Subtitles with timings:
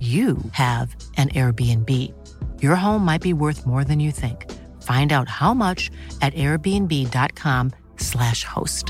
[0.00, 1.90] you have an Airbnb.
[2.62, 4.36] Your home might be worth more than you think.
[4.82, 8.84] Find out how much at airbnb.com/slash host.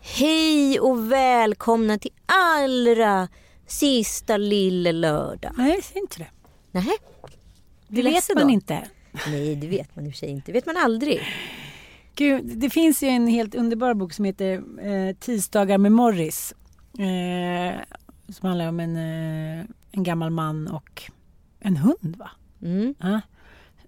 [0.00, 3.28] Hej och välkomna till allra
[3.66, 5.52] sista lille lördag.
[5.56, 6.28] Nej, jag ser inte det.
[6.70, 6.86] Nej,
[7.88, 8.50] Det vet man då?
[8.52, 8.82] inte.
[9.26, 10.46] nej det vet man i och för sig inte.
[10.46, 11.20] Det vet man aldrig.
[12.14, 16.54] Gud, det finns ju en helt underbar bok som heter eh, Tisdagar med Morris.
[16.98, 17.80] Eh,
[18.28, 21.02] som handlar om en, eh, en gammal man och
[21.60, 22.30] en hund va?
[22.62, 22.94] Mm.
[22.98, 23.20] Ja.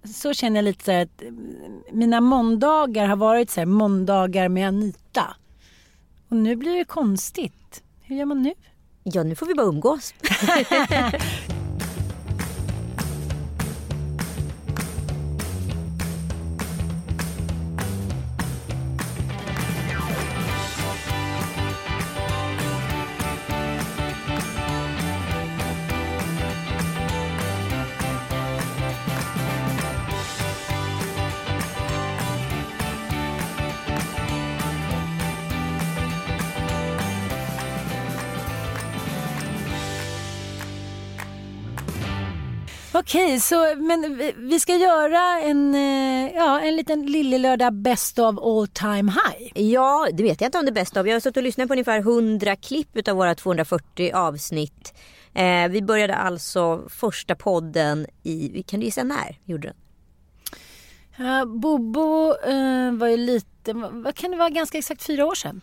[0.04, 1.28] Så känner jag lite så här att eh,
[1.92, 5.36] mina måndagar har varit så här måndagar med Anita.
[6.28, 7.82] Och nu blir det konstigt.
[8.02, 8.54] Hur gör man nu?
[9.02, 10.14] Ja, nu får vi bara umgås.
[43.06, 48.38] Okej, så men vi- vi ska göra en, eh, ja, en liten lillelördag best of
[48.38, 49.62] all time high.
[49.72, 51.08] Ja, det vet jag inte om det är bäst av.
[51.08, 54.94] Jag har suttit och lyssnat på ungefär 100 klipp utav våra 240 avsnitt.
[55.34, 59.76] Eh, vi började alltså första podden i, kan du gissa när gjorde den?
[61.26, 65.60] Ja, Bobo eh, var ju lite, vad kan det vara, ganska exakt fyra år sedan?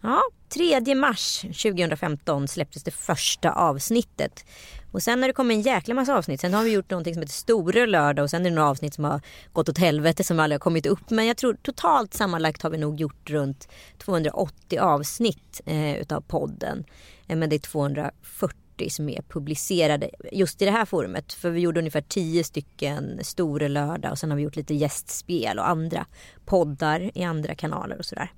[0.00, 4.44] Ja, 3 mars 2015 släpptes det första avsnittet.
[4.92, 6.40] Och sen har det kommit en jäkla massa avsnitt.
[6.40, 8.94] Sen har vi gjort någonting som heter Store lördag och sen är det några avsnitt
[8.94, 9.20] som har
[9.52, 11.10] gått åt helvete som aldrig har kommit upp.
[11.10, 16.84] Men jag tror totalt sammanlagt har vi nog gjort runt 280 avsnitt eh, utav podden.
[17.26, 18.56] Eh, men det är 240
[18.90, 21.32] som är publicerade just i det här forumet.
[21.32, 25.58] För vi gjorde ungefär 10 stycken Store lördag och sen har vi gjort lite gästspel
[25.58, 26.06] och andra
[26.44, 28.32] poddar i andra kanaler och sådär.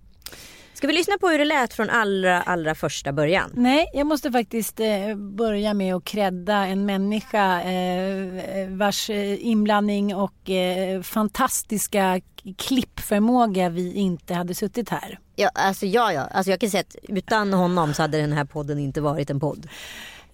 [0.75, 3.51] Ska vi lyssna på hur det lät från allra, allra första början?
[3.55, 10.15] Nej, jag måste faktiskt eh, börja med att credda en människa eh, vars eh, inblandning
[10.15, 12.21] och eh, fantastiska
[12.59, 15.19] klippförmåga vi inte hade suttit här.
[15.37, 16.21] Ja, alltså, ja, ja.
[16.21, 19.41] Alltså, jag kan säga att utan honom så hade den här podden inte varit en
[19.41, 19.69] podd.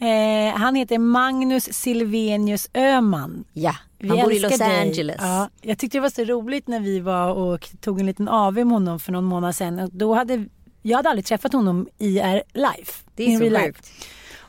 [0.01, 3.45] Eh, han heter Magnus Silvenius Öman.
[3.53, 4.81] Ja, Vi han bor i Los dig.
[4.81, 5.17] Angeles.
[5.19, 8.55] Ja, jag tyckte det var så roligt när vi var och tog en liten AV
[8.55, 9.91] med honom för någon månad sedan.
[9.93, 10.45] Då hade,
[10.83, 13.05] jag hade aldrig träffat honom IR life.
[13.15, 13.91] Det är så sjukt.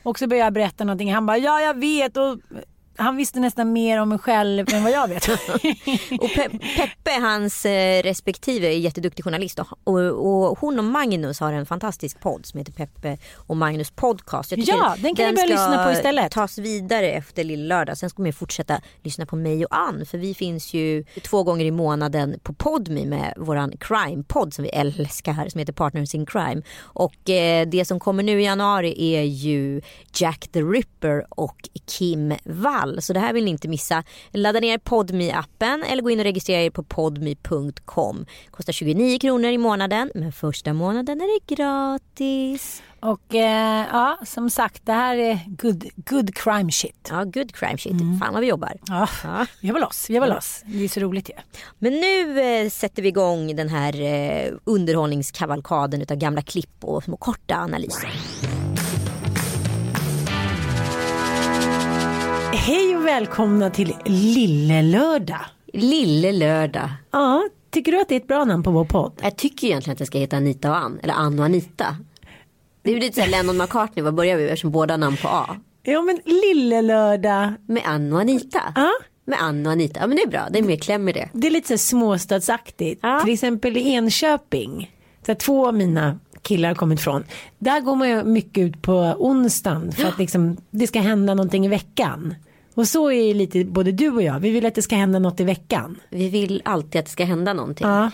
[0.02, 1.14] Och så började jag berätta någonting.
[1.14, 2.16] Han bara, ja jag vet.
[2.16, 2.38] Och
[2.96, 5.28] han visste nästan mer om mig själv än vad jag vet.
[6.20, 9.58] Och Pe- Peppe, hans eh, respektive, är jätteduktig journalist.
[9.84, 14.52] Och, och, hon och Magnus har en fantastisk podd som heter Peppe och Magnus podcast.
[14.56, 16.32] Ja, den kan ni börja ska lyssna på istället.
[16.32, 17.98] tas vidare efter Lill-lördag.
[17.98, 20.06] Sen ska man fortsätta lyssna på mig och Ann.
[20.06, 24.68] För vi finns ju två gånger i månaden på Podme med våran crime-podd som vi
[24.68, 25.48] älskar.
[25.48, 26.62] Som heter Partners in Crime.
[26.80, 29.80] Och eh, det som kommer nu i januari är ju
[30.14, 32.91] Jack the Ripper och Kim Wall.
[33.00, 34.02] Så det här vill ni inte missa.
[34.30, 38.26] Ladda ner podme appen eller gå in och registrera er på podme.com.
[38.50, 42.82] Kostar 29 kronor i månaden men första månaden är det gratis.
[43.00, 47.08] och eh, ja, som sagt, det här är good, good crime shit.
[47.10, 47.92] Ja, good crime shit.
[48.20, 48.72] Fan vad vi jobbar.
[48.86, 49.46] Ja, Ja.
[49.60, 50.62] vi var loss, vi var loss.
[50.66, 51.34] Det är så roligt ju.
[51.78, 57.16] Men nu eh, sätter vi igång den här eh, underhållningskavalkaden utav gamla klipp och små
[57.16, 58.10] korta analyser.
[62.64, 65.40] Hej och välkomna till Lille-lördag.
[65.72, 66.90] Lille lördag.
[67.10, 69.12] Ja, tycker du att det är ett bra namn på vår podd?
[69.22, 71.96] Jag tycker egentligen att det ska heta Anita och Ann, eller Ann och Anita.
[72.82, 75.56] Det är lite såhär Lennon McCartney, vad börjar vi eftersom båda namn på A?
[75.82, 77.52] Ja men lille lördag.
[77.66, 78.62] Med Ann och Anita.
[78.74, 78.90] Ja.
[79.24, 81.28] Med Ann och Anita, ja men det är bra, det är mer kläm i det.
[81.32, 83.00] Det är lite så småstadsaktigt.
[83.02, 83.20] Ja.
[83.20, 84.90] Till exempel i Enköping.
[85.24, 87.24] Där två av mina killar har kommit från.
[87.58, 91.66] Där går man ju mycket ut på onsdagen för att liksom, det ska hända någonting
[91.66, 92.34] i veckan.
[92.74, 94.40] Och så är lite både du och jag.
[94.40, 96.00] Vi vill att det ska hända något i veckan.
[96.10, 97.86] Vi vill alltid att det ska hända någonting.
[97.86, 98.10] Ja.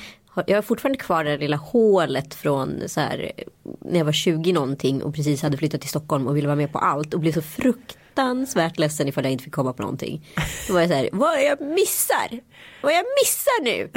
[0.46, 3.32] Jag har fortfarande kvar det där lilla hålet från så här,
[3.80, 6.72] när jag var 20 någonting och precis hade flyttat till Stockholm och ville vara med
[6.72, 10.26] på allt och blev så fruktansvärt ledsen ifall jag inte fick komma på någonting.
[10.68, 12.40] Då var jag så här, vad jag missar?
[12.82, 13.90] Vad jag missar nu?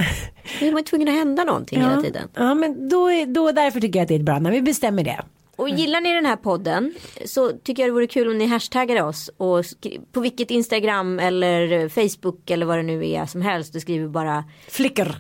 [0.68, 2.28] Är man tvungen att hända någonting hela tiden.
[2.34, 5.04] Ja men då, är, då därför tycker jag att det är bra när vi bestämmer
[5.04, 5.22] det.
[5.56, 6.94] Och gillar ni den här podden
[7.26, 9.66] så tycker jag det vore kul om ni hashtaggar oss och
[10.12, 13.74] på vilket Instagram eller Facebook eller vad det nu är som helst.
[13.74, 15.16] Du skriver bara Flickr.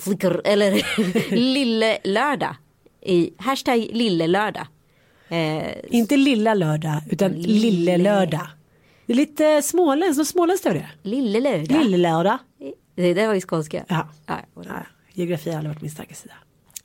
[0.00, 0.82] flickr eller
[1.36, 2.56] lille lördag
[3.02, 4.66] i hashtag lille lördag.
[5.28, 8.46] Eh, Inte lilla lördag utan lille lördag.
[9.06, 11.08] Det är lite småländskt, något småländskt över det.
[11.10, 11.84] lille lördag.
[11.84, 12.38] Lille lördag.
[12.94, 13.84] Det där var ju skånska.
[13.88, 14.08] Ja.
[14.26, 14.34] Ja.
[14.54, 14.62] Ja,
[15.12, 16.34] geografi har aldrig varit min starka sida.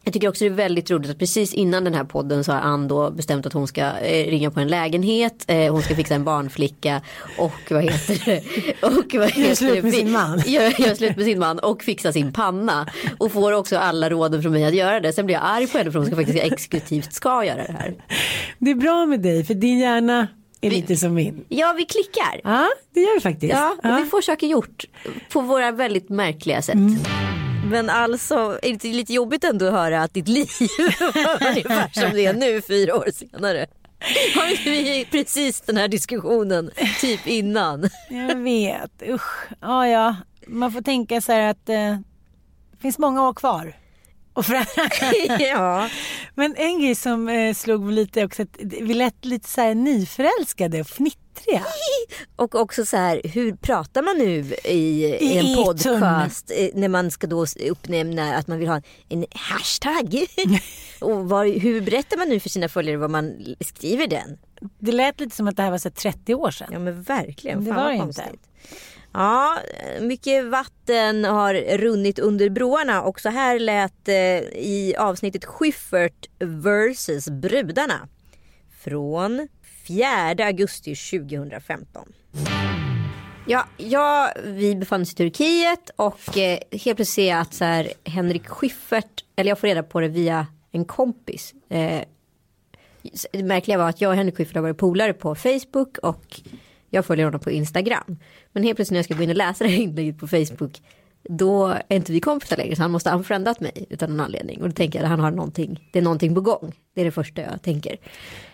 [0.03, 2.59] Jag tycker också det är väldigt roligt att precis innan den här podden så har
[2.59, 5.45] Ann då bestämt att hon ska eh, ringa på en lägenhet.
[5.47, 7.01] Eh, hon ska fixa en barnflicka
[7.37, 8.41] och vad heter det?
[8.87, 10.39] Och vad heter slut med sin man.
[10.45, 12.87] Gör, gör slut med sin man och fixa sin panna.
[13.17, 15.13] Och får också alla råden från mig att göra det.
[15.13, 17.93] Sen blir jag arg på henne för hon ska faktiskt exekutivt ska göra det här.
[18.59, 20.27] Det är bra med dig för din hjärna
[20.61, 21.45] är lite som min.
[21.49, 22.41] Ja vi klickar.
[22.43, 23.53] Ja det gör vi faktiskt.
[23.53, 24.85] Ja, och vi får saker gjort
[25.33, 26.77] på våra väldigt märkliga sätt.
[27.69, 30.49] Men alltså, är det inte lite jobbigt ändå att höra att ditt liv
[30.99, 33.67] var ungefär som det är nu fyra år senare?
[34.35, 36.71] Har inte vi precis den här diskussionen
[37.01, 37.89] typ innan?
[38.09, 39.47] Jag vet, usch.
[39.61, 40.15] Ja, ja.
[40.47, 41.97] Man får tänka så här att eh,
[42.71, 43.73] det finns många år kvar.
[44.33, 44.45] Och
[45.39, 45.89] ja.
[46.35, 49.75] Men en grej som eh, slog mig lite också att vi lät lite så här
[49.75, 50.87] nyförälskade och
[51.35, 51.65] fnittriga.
[52.35, 56.87] Och också så här, hur pratar man nu i, i en I podcast eh, när
[56.87, 60.25] man ska då uppnämna att man vill ha en, hashtag?
[61.01, 64.37] och var, hur berättar man nu för sina följare vad man skriver den?
[64.79, 66.69] Det lät lite som att det här var så här 30 år sedan.
[66.71, 67.59] Ja men verkligen.
[67.59, 68.25] Det Fan var vad konstigt.
[68.31, 68.47] inte.
[69.13, 69.57] Ja,
[70.01, 77.29] mycket vatten har runnit under broarna och så här lät det i avsnittet Schyffert vs
[77.29, 78.07] brudarna.
[78.83, 79.47] Från
[79.87, 82.13] 4 augusti 2015.
[83.47, 87.65] Ja, ja, vi befann oss i Turkiet och eh, helt plötsligt ser jag att så
[87.65, 91.53] här, Henrik Schyffert, eller jag får reda på det via en kompis.
[91.69, 92.01] Eh,
[93.31, 96.41] det märkliga var att jag och Henrik Schyffert har varit polare på Facebook och
[96.89, 98.17] jag följer honom på Instagram.
[98.51, 100.81] Men helt plötsligt när jag ska gå in och läsa det här inlägget på Facebook
[101.23, 104.61] då är inte vi kompisar längre så han måste ha unfriendat mig utan någon anledning.
[104.61, 106.73] Och då tänker jag att han har någonting, det är någonting på gång.
[106.95, 107.97] Det är det första jag tänker.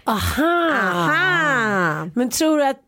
[0.03, 0.71] Aha!
[0.81, 2.09] Aha!
[2.15, 2.79] Men tror du att,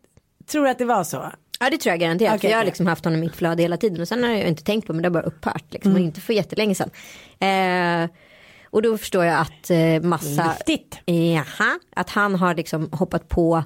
[0.51, 1.31] tror du att det var så?
[1.59, 2.35] Ja det tror jag garanterat.
[2.35, 4.01] Okej, för jag har liksom haft honom i mitt flöde hela tiden.
[4.01, 5.63] Och sen har jag inte tänkt på men det har bara upphört.
[5.69, 5.91] Liksom.
[5.91, 6.01] Mm.
[6.01, 6.89] Och inte för jättelänge sedan.
[7.39, 8.09] Eh,
[8.71, 10.55] och då förstår jag att eh, massa...
[10.67, 10.99] Viktigt.
[11.05, 13.63] Jaha, att han har liksom hoppat på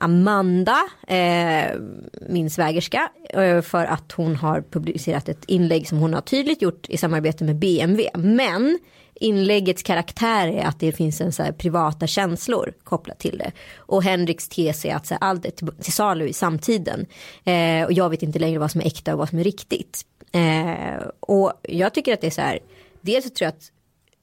[0.00, 1.80] Amanda, eh,
[2.28, 6.88] min svägerska, eh, för att hon har publicerat ett inlägg som hon har tydligt gjort
[6.88, 8.10] i samarbete med BMW.
[8.14, 8.78] Men
[9.14, 13.52] inläggets karaktär är att det finns en så här privata känslor kopplat till det.
[13.76, 17.06] Och Henriks tes är att så här, allt är till, till salu i samtiden.
[17.44, 20.06] Eh, och jag vet inte längre vad som är äkta och vad som är riktigt.
[20.32, 22.58] Eh, och jag tycker att det är så här,
[23.00, 23.70] dels så tror jag att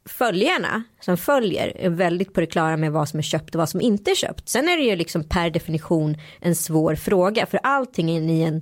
[0.07, 3.69] följarna som följer är väldigt på det klara med vad som är köpt och vad
[3.69, 4.49] som inte är köpt.
[4.49, 8.61] Sen är det ju liksom per definition en svår fråga för allting i en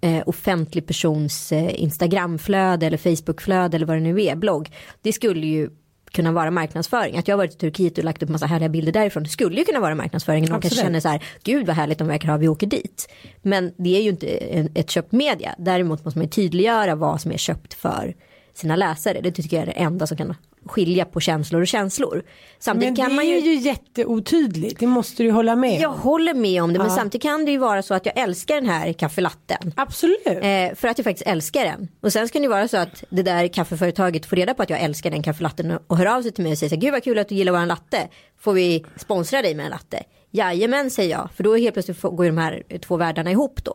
[0.00, 4.70] eh, offentlig persons eh, Instagramflöde eller Facebookflöde eller vad det nu är, blogg.
[5.02, 5.70] Det skulle ju
[6.12, 7.18] kunna vara marknadsföring.
[7.18, 9.22] Att jag har varit i Turkiet och lagt upp massa härliga bilder därifrån.
[9.22, 10.48] Det skulle ju kunna vara marknadsföring.
[10.48, 13.08] Någon kanske känner så här, gud vad härligt de verkar ha, vi åker dit.
[13.42, 15.54] Men det är ju inte en, ett köpt media.
[15.58, 18.14] Däremot måste man ju tydliggöra vad som är köpt för
[18.54, 19.20] sina läsare.
[19.20, 20.34] Det tycker jag är det enda som kan
[20.68, 22.22] skilja på känslor och känslor.
[22.58, 23.36] Samtidigt Men det kan man ju...
[23.36, 26.00] är ju jätteotydligt, det måste du hålla med Jag om.
[26.00, 28.66] håller med om det men samtidigt kan det ju vara så att jag älskar den
[28.66, 29.72] här kaffelatten.
[29.76, 30.26] Absolut.
[30.26, 31.88] Eh, för att jag faktiskt älskar den.
[32.00, 34.80] Och sen ska det vara så att det där kaffeföretaget får reda på att jag
[34.80, 37.04] älskar den kaffelatten och hör av sig till mig och säger så här, gud vad
[37.04, 38.08] kul att du gillar våran latte.
[38.40, 40.02] Får vi sponsra dig med en latte?
[40.30, 43.74] Jajamän säger jag, för då helt plötsligt går ju de här två världarna ihop då.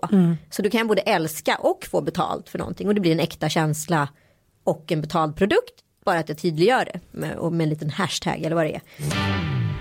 [0.49, 3.19] Så då kan jag både älska och få betalt för någonting och det blir en
[3.19, 4.07] äkta känsla
[4.63, 5.73] och en betald produkt.
[6.05, 8.81] Bara att jag tydliggör det med, och med en liten hashtag eller vad det är.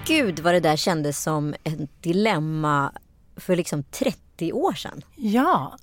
[0.06, 2.92] Gud vad det där kändes som ett dilemma
[3.36, 5.02] för liksom 30 år sedan.
[5.16, 5.76] Ja.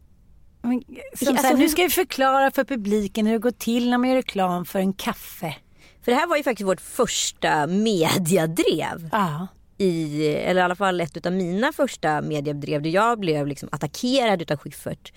[0.61, 3.89] Men, som Alltså, så här, nu ska vi förklara för publiken hur det går till
[3.89, 5.55] när man gör reklam för en kaffe.
[6.01, 9.09] För det här var ju faktiskt vårt första mediadrev.
[9.11, 9.47] Ja.
[9.77, 14.41] I, eller i alla fall ett av mina första mediedrev där jag blev liksom attackerad
[14.41, 15.13] utav Schyffert.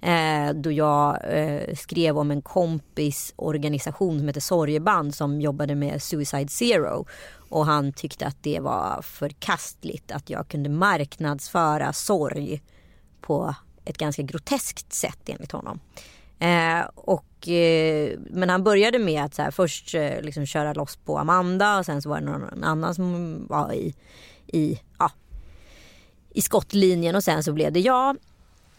[0.00, 6.02] Eh, då jag eh, skrev om en kompis organisation som heter Sorgeband som jobbade med
[6.02, 7.06] Suicide Zero.
[7.48, 12.62] Och han tyckte att det var förkastligt att jag kunde marknadsföra sorg
[13.20, 15.80] på ett ganska groteskt sätt enligt honom.
[16.38, 20.96] Eh, och, eh, men han började med att så här, först eh, liksom köra loss
[20.96, 23.94] på Amanda och sen så var det någon annan som var i,
[24.46, 25.10] i, ja,
[26.30, 28.16] i skottlinjen och sen så blev det jag.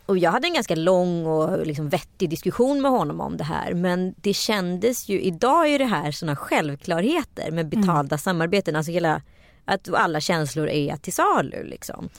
[0.05, 3.73] Och jag hade en ganska lång och liksom vettig diskussion med honom om det här.
[3.73, 8.17] Men det kändes ju, idag är det här såna självklarheter med betalda mm.
[8.17, 8.75] samarbeten.
[8.75, 9.21] Alltså hela,
[9.65, 12.09] att alla känslor är till salu liksom.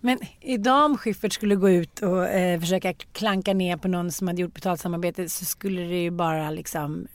[0.00, 4.28] Men idag om Schyffert skulle gå ut och eh, försöka klanka ner på någon som
[4.28, 7.06] hade gjort betalt samarbete så skulle det ju bara liksom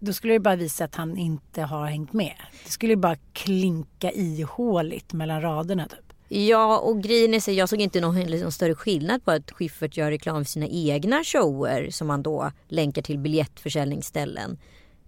[0.00, 2.34] då skulle det bara visa att han inte har hängt med.
[2.64, 6.07] Det skulle ju bara klinka ihåligt mellan raderna typ.
[6.28, 9.96] Ja och grejen är så jag såg inte någon liksom, större skillnad på att Schyffert
[9.96, 14.58] gör reklam för sina egna shower som han då länkar till biljettförsäljningsställen.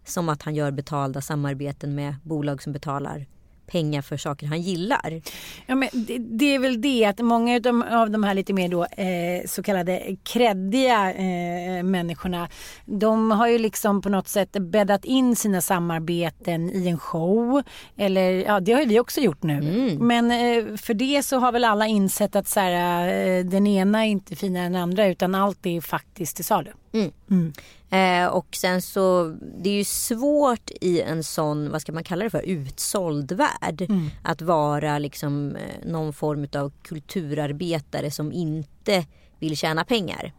[0.05, 3.27] Som att han gör betalda samarbeten med bolag som betalar
[3.71, 5.23] pengar för saker han gillar.
[5.67, 8.53] Ja, men det, det är väl det att många av de, av de här lite
[8.53, 12.49] mer då, eh, så kallade kreddiga eh, människorna
[12.85, 17.63] de har ju liksom på något sätt bäddat in sina samarbeten i en show.
[17.97, 19.59] Eller ja, det har ju vi också gjort nu.
[19.59, 20.07] Mm.
[20.07, 24.07] Men eh, för det så har väl alla insett att så här, eh, den ena
[24.07, 26.71] är inte finare än den andra utan allt är faktiskt till salu.
[26.93, 27.11] Mm.
[27.31, 27.53] Mm.
[27.91, 32.25] Eh, och sen så, det är ju svårt i en sån, vad ska man kalla
[32.25, 33.81] det för, utsåld värld.
[33.81, 34.11] Mm.
[34.23, 39.07] Att vara liksom eh, någon form av kulturarbetare som inte
[39.39, 40.33] vill tjäna pengar.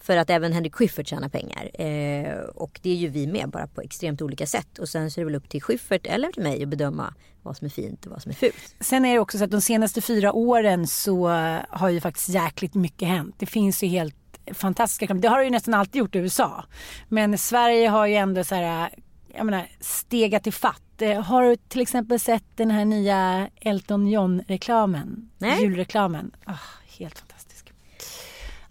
[0.00, 1.80] För att även Henrik Schyffert tjänar pengar.
[1.80, 4.78] Eh, och det är ju vi med bara på extremt olika sätt.
[4.78, 7.56] Och sen så är det väl upp till Schyffert eller till mig att bedöma vad
[7.56, 8.74] som är fint och vad som är fult.
[8.80, 11.28] Sen är det också så att de senaste fyra åren så
[11.68, 13.34] har ju faktiskt jäkligt mycket hänt.
[13.38, 14.16] Det finns ju helt
[14.52, 16.64] fantastiska Det har det ju nästan alltid gjort i USA.
[17.08, 18.90] Men Sverige har ju ändå så här,
[19.34, 21.02] jag menar, stegat i fatt.
[21.02, 25.30] Eh, har du till exempel sett den här nya Elton John-reklamen?
[25.60, 26.30] Julreklamen.
[26.46, 26.54] Oh,
[26.98, 27.72] helt fantastisk.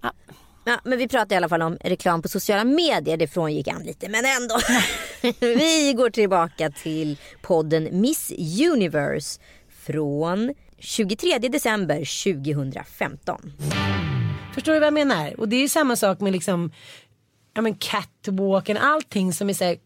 [0.02, 0.12] Ah.
[0.66, 3.18] Ja, men vi pratar i alla fall om reklam på sociala medier.
[3.18, 4.60] Det frångick han lite, men ändå.
[5.40, 8.32] vi går tillbaka till podden Miss
[8.74, 9.42] Universe
[9.86, 11.96] från 23 december
[12.34, 13.54] 2015.
[14.54, 15.40] Förstår du vad jag menar?
[15.40, 16.72] Och det är ju samma sak med liksom
[17.54, 19.78] ja, men catwalken, allting som är så här,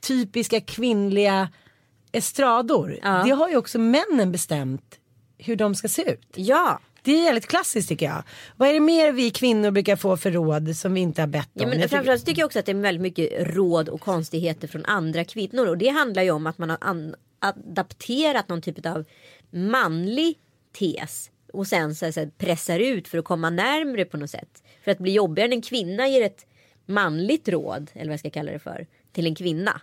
[0.00, 1.48] typiska kvinnliga
[2.12, 2.98] estrador.
[3.02, 3.22] Ja.
[3.24, 4.98] Det har ju också männen bestämt
[5.38, 6.28] hur de ska se ut.
[6.34, 6.80] Ja.
[7.02, 8.22] Det är väldigt klassiskt tycker jag.
[8.56, 11.48] Vad är det mer vi kvinnor brukar få för råd som vi inte har bett
[11.54, 11.62] om?
[11.62, 14.84] Ja, men framförallt tycker jag också att det är väldigt mycket råd och konstigheter från
[14.84, 15.66] andra kvinnor.
[15.66, 16.78] Och det handlar ju om att man har
[17.38, 19.04] adapterat någon typ av
[19.50, 20.38] manlig
[20.78, 24.62] tes och sen så, så pressar ut för att komma närmre på något sätt.
[24.84, 26.46] För att bli jobbigare än en kvinna ger ett
[26.86, 29.80] manligt råd, eller vad jag ska kalla det för, till en kvinna.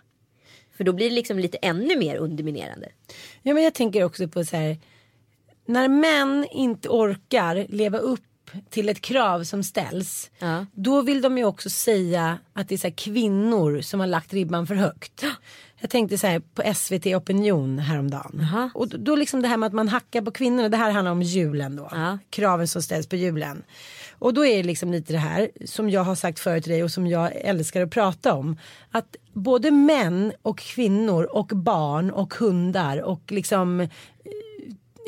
[0.76, 2.88] För då blir det liksom lite ännu mer underminerande.
[3.42, 4.78] Ja men jag tänker också på så här.
[5.66, 8.20] När män inte orkar leva upp
[8.70, 10.30] till ett krav som ställs.
[10.38, 10.66] Ja.
[10.72, 14.66] Då vill de ju också säga att det är så kvinnor som har lagt ribban
[14.66, 15.24] för högt.
[15.80, 18.40] Jag tänkte så här på SVT Opinion häromdagen.
[18.40, 18.70] Aha.
[18.74, 20.68] Och då liksom det här med att man hackar på kvinnorna.
[20.68, 21.88] Det här handlar om julen då.
[21.90, 22.18] Ja.
[22.30, 23.62] Kraven som ställs på julen.
[24.18, 26.84] Och då är det liksom lite det här som jag har sagt förut till dig
[26.84, 28.56] och som jag älskar att prata om.
[28.90, 33.88] Att både män och kvinnor och barn och hundar och liksom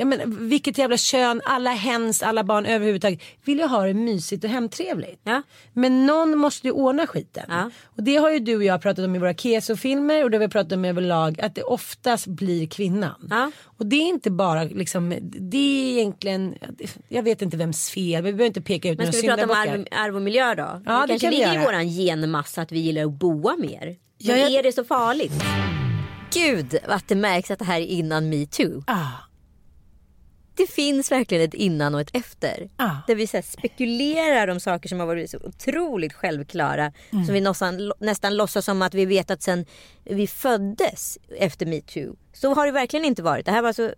[0.02, 4.44] ja, men, vilket jävla kön, alla hens, alla barn överhuvudtaget vill ju ha det mysigt
[4.44, 5.20] och hemtrevligt.
[5.24, 5.42] Ja.
[5.72, 7.44] Men någon måste ju ordna skiten.
[7.48, 7.70] Ja.
[7.84, 10.40] Och det har ju du och jag pratat om i våra kesofilmer och det har
[10.40, 13.28] vi pratat om överlag att det oftast blir kvinnan.
[13.30, 13.50] Ja.
[13.64, 16.54] Och det är inte bara liksom, det är egentligen,
[17.08, 19.50] jag vet inte vems fel, vi behöver inte peka ut Men ska vi prata om
[19.50, 20.82] arv, arv och miljö då?
[20.86, 23.96] Ja, det, det kanske ligger i våran genmassa att vi gillar att boa mer.
[24.26, 24.52] Men jag...
[24.52, 25.32] är det så farligt?
[26.34, 28.82] Gud att det märks att det här är innan metoo.
[28.86, 29.31] Ah
[30.56, 32.70] det finns verkligen ett innan och ett efter.
[32.76, 32.96] Ah.
[33.06, 36.92] Där vi så spekulerar om saker som har varit så otroligt självklara.
[37.10, 37.24] Mm.
[37.24, 39.66] Som vi nästan, nästan låtsas som att vi vet att sen
[40.04, 42.16] vi föddes efter metoo.
[42.32, 43.46] Så har det verkligen inte varit.
[43.46, 43.94] Det här var alltså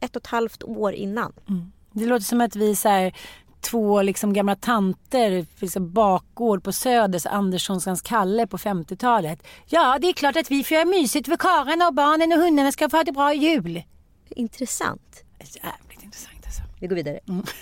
[0.00, 1.32] ett och ett halvt år innan.
[1.48, 1.72] Mm.
[1.92, 3.14] Det låter som att vi så här,
[3.60, 9.46] två liksom gamla tanter liksom bakgård på Söders, Anderssonskans Kalle på 50-talet.
[9.66, 12.72] Ja, det är klart att vi får göra mysigt för karlarna och barnen och hundarna
[12.72, 13.82] ska få ha det bra i jul.
[14.28, 16.62] Intressant jävligt intressant alltså.
[16.80, 17.20] Vi går vidare.
[17.28, 17.44] Mm.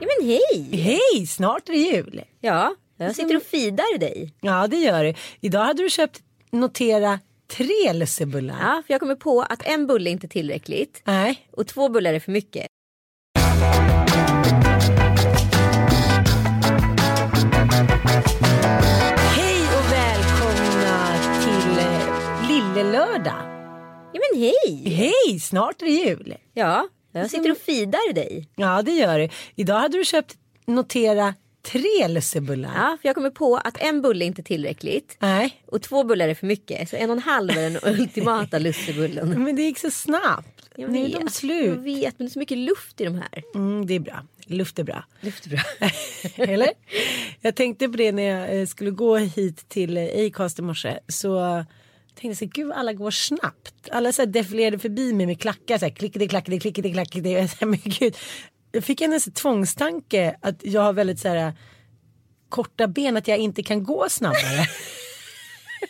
[0.00, 0.82] Ja men hej!
[0.82, 1.26] Hej!
[1.26, 2.22] Snart är det jul.
[2.40, 4.34] Ja, jag sitter och fidar dig.
[4.40, 5.14] Ja det gör du.
[5.40, 7.20] Idag hade du köpt notera
[7.56, 8.56] tre lussebullar.
[8.60, 11.48] Ja, för jag kommer på att en bulle är inte tillräckligt Nej.
[11.50, 12.66] och två bullar är för mycket.
[19.36, 21.14] Hej och välkomna
[21.44, 23.53] till eh, Lillelördag.
[24.34, 24.94] Men hej!
[24.94, 26.34] Hej, snart är det jul.
[26.54, 28.48] Ja, jag sitter och fidar dig.
[28.56, 29.28] Ja, det gör du.
[29.54, 30.36] Idag hade du köpt
[30.66, 32.70] notera tre lussebullar.
[32.74, 36.28] Ja, för jag kommer på att en bulle är inte tillräckligt Nej, och två bullar
[36.28, 36.88] är för mycket.
[36.90, 39.44] Så en och en halv är den ultimata lussebullen.
[39.44, 40.70] men det gick så snabbt.
[40.76, 41.66] Jag Nu är de slut.
[41.66, 43.42] Jag vet, men det är så mycket luft i de här.
[43.54, 44.26] Mm, det är bra.
[44.46, 45.04] Luft är bra.
[45.20, 45.62] Luft är bra.
[46.52, 46.68] Eller?
[47.40, 50.98] Jag tänkte på det när jag eh, skulle gå hit till Acast i morse.
[51.08, 51.64] Så
[52.14, 53.74] tänkte så här, gud alla går snabbt.
[53.92, 55.78] Alla så här defilerade förbi mig med klackar.
[55.78, 57.28] Så här, klickade, klackade, klickade, klackade.
[57.30, 58.16] Jag så här, men gud.
[58.72, 61.52] Jag fick en nästan tvångstanke att jag har väldigt så här
[62.48, 63.16] korta ben.
[63.16, 64.66] Att jag inte kan gå snabbare.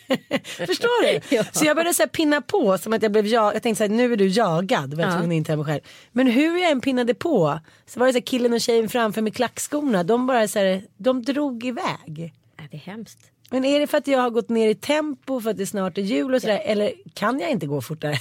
[0.45, 1.37] Förstår du?
[1.37, 1.45] Ja.
[1.53, 3.55] Så jag började så här pinna på som att jag blev jag.
[3.55, 4.95] Jag tänkte så här, nu är du jagad.
[4.95, 5.17] Var jag Ja.
[5.19, 5.81] tvungen intala mig själv.
[6.13, 9.23] Men hur jag än pinnade på så var det så här killen och tjejen framför
[9.23, 10.03] med klackskorna.
[10.05, 12.33] De bara så här, de drog iväg.
[12.59, 13.19] Nej, det är hemskt.
[13.55, 15.99] Men är det för att jag har gått ner i tempo för att det snart
[15.99, 18.17] är jul och sådär eller kan jag inte gå fortare?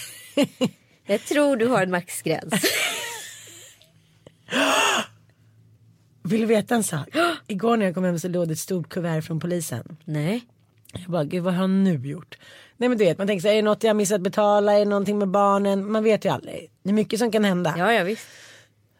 [1.05, 2.53] Jag tror du har en maxgräns.
[6.23, 7.09] Vill du veta en sak?
[7.47, 9.97] Igår när jag kom hem så låg det ett stort kuvert från polisen.
[10.05, 10.43] Nej.
[10.93, 12.37] Jag bara, gud vad har han nu gjort?
[12.77, 14.73] Nej men du vet, man tänker så här, är det något jag missat betala?
[14.73, 15.91] Är det någonting med barnen?
[15.91, 16.71] Man vet ju aldrig.
[16.83, 17.75] Det är mycket som kan hända.
[17.77, 18.27] Ja, ja visst.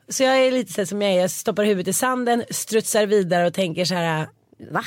[0.08, 3.48] Så jag är lite så som jag är, jag stoppar huvudet i sanden, strutsar vidare
[3.48, 4.28] och tänker så här.
[4.72, 4.84] Va?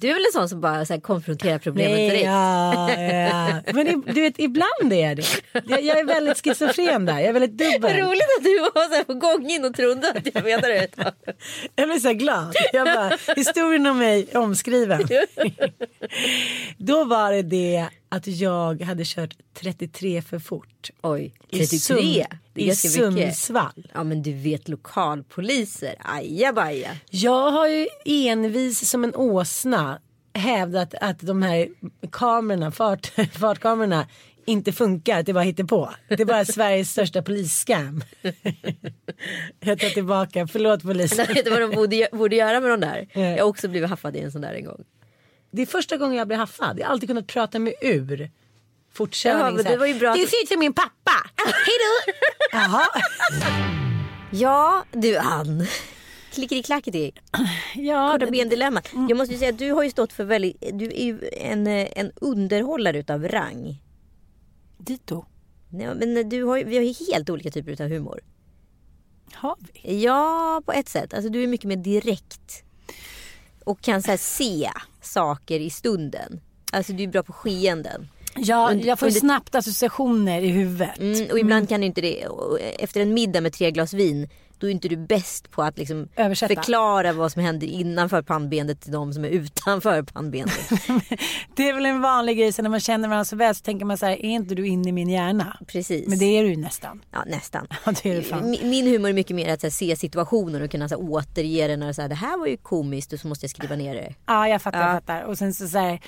[0.00, 2.24] Du är väl en sån som bara så här, konfronterar problemet Nej, direkt?
[2.24, 3.72] ja, ja.
[3.74, 5.24] Men i- du vet, ibland är jag det.
[5.66, 7.96] Jag, jag är väldigt schizofren där, jag är väldigt dubbel.
[7.96, 10.78] roligt att du var så här på gång in och trodde att jag menade det.
[10.78, 11.12] ett tag.
[11.76, 12.54] Jag blir så här glad.
[12.72, 15.08] Jag bara, historien om mig omskriven.
[16.78, 20.90] Då var det det att jag hade kört 33 för fort.
[21.02, 21.76] Oj, I 33.
[21.78, 23.36] Sund- Det är I ganska mycket.
[23.36, 23.90] Sundsvall.
[23.94, 26.90] Ja men du vet lokalpoliser, ajabaja.
[27.10, 30.00] Jag har ju envis som en åsna
[30.34, 31.68] hävdat att de här
[32.12, 34.06] kamerorna, fart, fartkamerorna
[34.46, 35.90] inte funkar, det bara hittar på.
[36.08, 38.02] Det är bara Sveriges största polisscam.
[39.60, 41.26] Jag tar tillbaka, förlåt polisen.
[41.34, 43.06] Vet du vad de borde, borde göra med de där?
[43.12, 44.84] Jag har också blivit haffad i en sån där en gång.
[45.50, 46.78] Det är första gången jag blir haffad.
[46.78, 48.30] Jag har alltid kunnat prata mig ur
[48.92, 49.56] fortkörning.
[49.56, 51.30] Ja, det var ju bra att- Det ser ut som min pappa.
[51.36, 52.12] Hej då.
[52.58, 52.86] Jaha.
[54.32, 55.66] Ja du Ann.
[56.32, 57.12] Klickety-klackety.
[57.74, 58.82] Ja, Korta det, ben-dilemma.
[59.08, 61.66] Jag måste ju säga att du har ju stått för väldigt, du är ju en,
[61.66, 63.82] en underhållare utav rang.
[64.78, 65.24] dito.
[65.68, 68.20] Nej, men du har, ju- vi har ju helt olika typer utav humor.
[69.34, 70.02] Har vi?
[70.02, 71.14] Ja, på ett sätt.
[71.14, 72.64] Alltså du är mycket mer direkt.
[73.64, 74.70] Och kan så se
[75.02, 76.40] saker i stunden.
[76.72, 78.08] Alltså du är bra på skeenden.
[78.36, 80.98] Ja, jag får under- snabbt associationer i huvudet.
[80.98, 82.26] Mm, och ibland kan du inte det.
[82.78, 84.28] Efter en middag med tre glas vin.
[84.60, 86.54] Då är inte du bäst på att liksom Översätta.
[86.54, 90.70] förklara vad som händer innanför pannbenet till de som är utanför pannbenet.
[91.56, 93.84] Det är väl en vanlig grej, så när man känner varandra så väl så tänker
[93.84, 95.56] man så här, är inte du inne i min hjärna?
[95.66, 96.08] Precis.
[96.08, 97.02] Men det är du ju nästan.
[97.12, 97.66] Ja, nästan.
[97.84, 98.50] Ja, det är det fan.
[98.50, 101.76] Min humor är mycket mer att här, se situationer och kunna så här, återge det
[101.76, 104.14] när så här, det här var ju komiskt och så måste jag skriva ner det.
[104.26, 104.86] Ja, jag fattar, Ja.
[104.86, 105.22] jag fattar.
[105.22, 106.00] Och sen så, så här,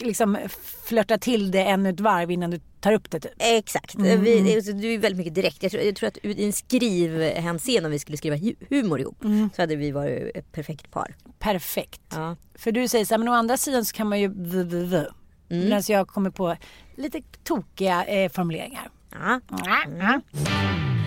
[0.00, 0.38] liksom
[0.84, 3.32] flörta till det ännu ett varv innan du tar upp det typ.
[3.38, 3.94] Exakt.
[3.98, 5.62] Vi, alltså, du är väldigt mycket direkt.
[5.62, 9.24] Jag tror, jag tror att i en skrivhänseende om vi skulle skriva hu- humor ihop
[9.56, 11.14] så hade vi varit ett perfekt par.
[11.38, 12.00] Perfekt.
[12.12, 12.36] Ja.
[12.54, 14.96] För du säger så här, men å andra sidan så kan man ju v.
[15.50, 15.64] Mm.
[15.64, 16.56] Medan jag kommer på
[16.96, 18.88] lite tokiga eh, formuleringar.
[19.12, 19.40] Ja.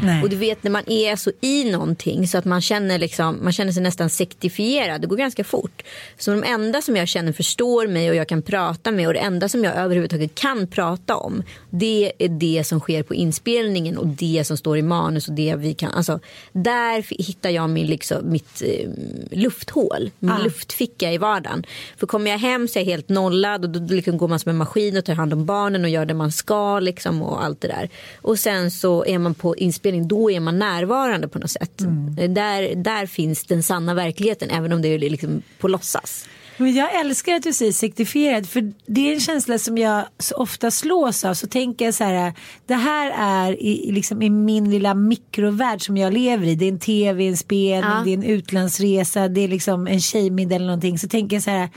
[0.04, 0.24] Nej.
[0.24, 3.54] Och du vet när man är så i någonting så att man känner, liksom, man
[3.54, 5.02] känner sig nästan sektifierad.
[5.02, 5.84] Det går ganska fort.
[6.18, 9.20] Så de enda som jag känner förstår mig och jag kan prata med och det
[9.20, 11.44] enda som jag överhuvudtaget kan prata om.
[11.70, 15.56] Det är det som sker på inspelningen och det som står i manus och det
[15.58, 15.92] vi kan.
[15.92, 16.20] Alltså,
[16.54, 18.90] där hittar jag min, liksom, mitt eh,
[19.32, 20.44] lufthål, min Ah.
[20.44, 21.66] luftficka i vardagen.
[21.98, 24.50] För kommer jag hem så är jag helt nollad och då liksom går man som
[24.50, 27.62] en maskin och tar hand om barnen och gör det man ska liksom och allt
[27.62, 27.90] det där.
[28.22, 29.56] Och sen så är man på
[29.88, 31.82] inspelning, då är man närvarande på något sätt.
[31.82, 32.34] Mm.
[32.34, 36.26] Där, där finns den sanna verkligheten även om det är liksom på låtsas.
[36.60, 40.36] Men jag älskar att du säger sektifierad för det är en känsla som jag så
[40.36, 41.34] ofta slås av.
[41.34, 42.34] Så tänker jag så här,
[42.66, 46.56] det här är i, liksom i min lilla mikrovärld som jag lever i.
[46.56, 48.02] Det är en tv-inspelning, Ja.
[48.06, 51.00] det är en utlandsresa, det är liksom en tjejmiddag eller någonting.
[51.00, 51.70] Så tänker jag så här,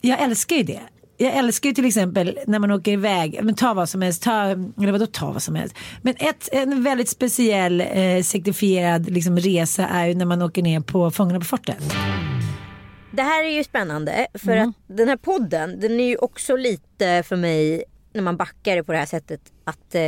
[0.00, 0.80] jag älskar ju det.
[1.20, 4.42] Jag älskar ju till exempel när man åker iväg, men ta vad som helst, ta,
[4.42, 5.76] eller vadå ta vad som helst.
[6.02, 10.80] Men ett, en väldigt speciell eh, sektifierad liksom, resa är ju när man åker ner
[10.80, 11.94] på Fångarna på fortet.
[13.10, 17.22] det här är ju spännande för att den här podden den är ju också lite
[17.22, 20.02] för mig när man backar det på det här sättet att eh,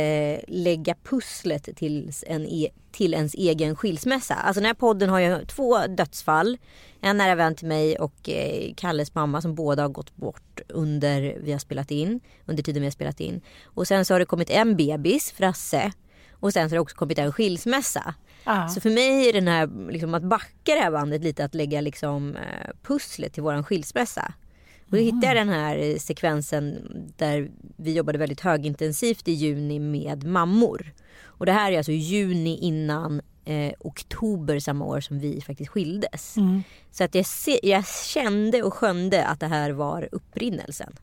[0.47, 4.33] lägga pusslet till, en e till ens egen skilsmässa.
[4.33, 6.57] Alltså den här podden har ju två dödsfall.
[7.01, 11.37] En nära vän till mig och eh, Kalles mamma som båda har gått bort under
[11.41, 12.19] vi har spelat in.
[12.45, 13.41] Under tiden vi har spelat in.
[13.63, 15.91] Och sen så har det kommit en bebis, Frasse.
[16.31, 18.13] Och sen så har det också kommit en skilsmässa.
[18.43, 18.67] Ja.
[18.67, 21.81] Så för mig är den här, liksom, att backa det här bandet lite att lägga
[21.81, 24.33] liksom, eh, pusslet till våran skilsmässa.
[24.91, 30.23] Och då hittade jag den här sekvensen där vi jobbade väldigt högintensivt i juni med
[30.23, 30.93] mammor.
[31.41, 36.37] Och det här är alltså juni innan eh, oktober samma år som vi faktiskt skildes.
[36.91, 40.93] Så att jag, se, jag kände och skönde att det här var upprinnelsen.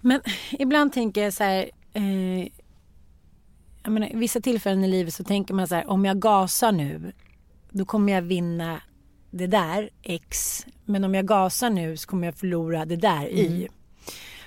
[0.00, 1.70] Men ibland tänker jag så här.
[1.92, 2.40] Eh,
[3.82, 5.90] jag menar, vissa tillfällen i livet så tänker man så här.
[5.90, 7.12] Om jag gasar nu.
[7.70, 8.80] Då kommer jag vinna
[9.30, 10.66] det där X.
[10.84, 13.68] Men om jag gasar nu så kommer jag förlora det där Y.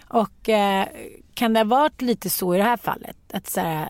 [0.08, 0.88] Och eh,
[1.34, 3.18] kan det ha varit lite så i det här fallet?
[3.34, 3.90] Att, så här,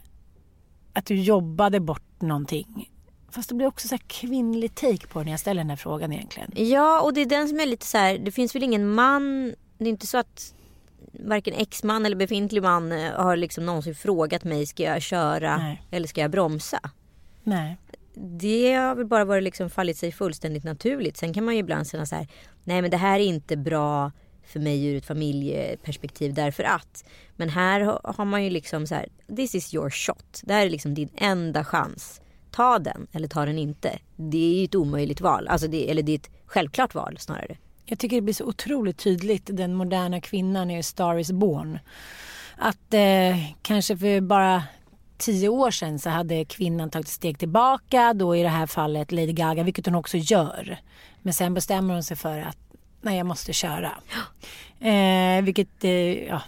[0.93, 2.89] att du jobbade bort någonting.
[3.31, 5.77] Fast det blir också så här kvinnlig take på det när jag ställer den här
[5.77, 6.51] frågan egentligen.
[6.55, 8.17] Ja och det är den som är lite så här.
[8.17, 9.53] Det finns väl ingen man.
[9.77, 10.53] Det är inte så att
[11.13, 15.83] varken exman eller befintlig man eh, har liksom någonsin frågat mig ska jag köra Nej.
[15.91, 16.79] eller ska jag bromsa.
[17.43, 17.77] Nej.
[18.13, 21.17] Det har väl bara varit liksom fallit sig fullständigt naturligt.
[21.17, 22.27] Sen kan man ju ibland känna så här.
[22.63, 24.11] Nej men det här är inte bra
[24.51, 27.03] för mig ur ett familjeperspektiv därför att.
[27.35, 29.09] Men här har man ju liksom så här.
[29.35, 30.41] This is your shot.
[30.43, 32.21] Det här är liksom din enda chans.
[32.51, 33.99] Ta den eller ta den inte.
[34.15, 35.47] Det är ju ett omöjligt val.
[35.47, 37.57] Alltså det, eller det är ett självklart val snarare.
[37.85, 41.79] Jag tycker det blir så otroligt tydligt den moderna kvinnan i Star is born.
[42.57, 44.63] Att eh, kanske för bara
[45.17, 48.13] tio år sedan så hade kvinnan tagit ett steg tillbaka.
[48.13, 50.79] Då i det här fallet Lady Gaga, vilket hon också gör.
[51.21, 52.57] Men sen bestämmer hon sig för att
[53.01, 53.91] nej, jag måste köra.
[54.79, 56.41] Eh, vilket eh, ja,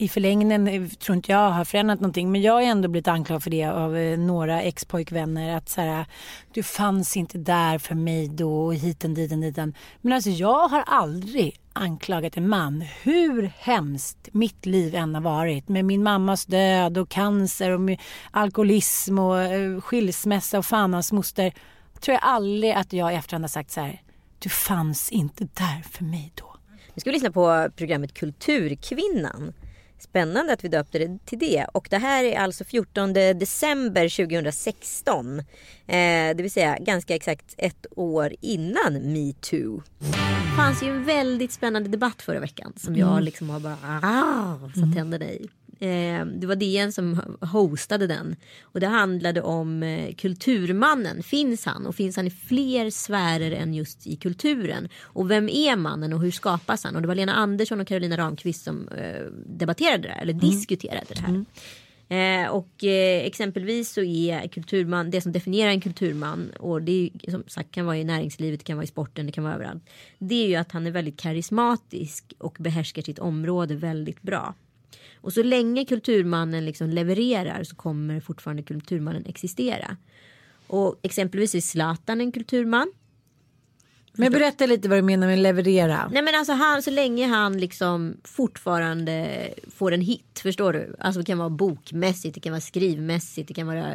[0.00, 2.32] i förlängningen eh, tror inte jag har förändrat någonting.
[2.32, 5.56] Men jag har ändå blivit anklagad för det av eh, några ex-pojkvänner.
[5.56, 6.06] Att så här,
[6.52, 9.74] du fanns inte där för mig då och hiten diten diten.
[10.00, 12.80] Men alltså jag har aldrig anklagat en man.
[13.02, 15.68] Hur hemskt mitt liv än har varit.
[15.68, 17.98] Med min mammas död och cancer och
[18.30, 21.52] alkoholism och eh, skilsmässa och fan hans moster.
[22.00, 24.00] Tror jag aldrig att jag i efterhand har sagt så här.
[24.42, 26.56] Du fanns inte där för mig då.
[26.94, 29.52] Nu ska vi lyssna på programmet Kulturkvinnan.
[29.98, 31.66] Spännande att vi döpte det till det.
[31.72, 35.38] Och det här är alltså 14 december 2016.
[35.38, 35.44] Eh,
[35.86, 39.82] det vill säga ganska exakt ett år innan metoo.
[39.98, 44.58] Det fanns ju en väldigt spännande debatt förra veckan som jag liksom har bara ah,
[44.80, 45.48] satt tänderna i.
[45.80, 48.36] Eh, det var DN som hostade den.
[48.62, 51.22] Och det handlade om eh, kulturmannen.
[51.22, 51.86] Finns han?
[51.86, 54.88] Och finns han i fler sfärer än just i kulturen?
[55.02, 56.96] Och vem är mannen och hur skapas han?
[56.96, 61.06] Och det var Lena Andersson och Carolina Ramqvist som eh, debatterade det här, eller diskuterade
[61.08, 61.44] det här.
[62.10, 67.30] Eh, och eh, exempelvis så är kulturman, det som definierar en kulturman och det är,
[67.30, 69.90] som sagt kan vara i näringslivet, det kan vara i sporten, det kan vara överallt.
[70.18, 74.54] Det är ju att han är väldigt karismatisk och behärskar sitt område väldigt bra.
[75.14, 79.96] Och så länge kulturmannen liksom levererar så kommer fortfarande kulturmannen existera.
[80.66, 82.92] Och exempelvis är Zlatan en kulturman.
[84.20, 86.10] Men berätta lite vad du menar med leverera.
[86.12, 90.96] Nej men alltså han, så länge han liksom fortfarande får en hit, förstår du?
[90.98, 93.94] Alltså det kan vara bokmässigt, det kan vara skrivmässigt, det kan vara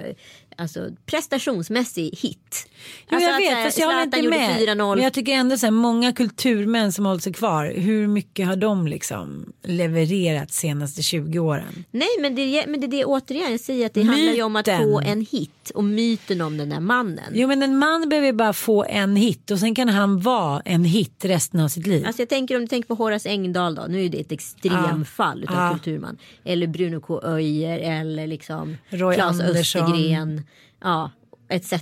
[0.58, 2.68] alltså, prestationsmässig hit.
[3.10, 4.60] Jo, alltså jag vet, här, fast jag håller inte med.
[4.60, 4.96] 4-0.
[4.96, 8.56] Men jag tycker ändå så här, många kulturmän som hållit sig kvar, hur mycket har
[8.56, 11.86] de liksom levererat senaste 20 åren?
[11.92, 14.56] Nej men det, men det är det återigen, jag säger att det handlar ju om
[14.56, 14.84] att Myten.
[14.84, 17.32] få en hit och myten om den där mannen.
[17.34, 20.84] Jo men en man behöver bara få en hit och sen kan han vara en
[20.84, 22.06] hit resten av sitt liv.
[22.08, 23.86] Alltså jag tänker om du tänker på Horace Engdahl då.
[23.90, 25.72] Nu är det ett extremfall utav Ja.
[25.72, 26.18] kulturman.
[26.44, 27.22] Eller Bruno K.
[27.24, 29.82] Öijer eller liksom Roy Claes Andersson.
[29.82, 30.46] Östergren.
[30.82, 31.12] Ja,
[31.50, 31.74] etc.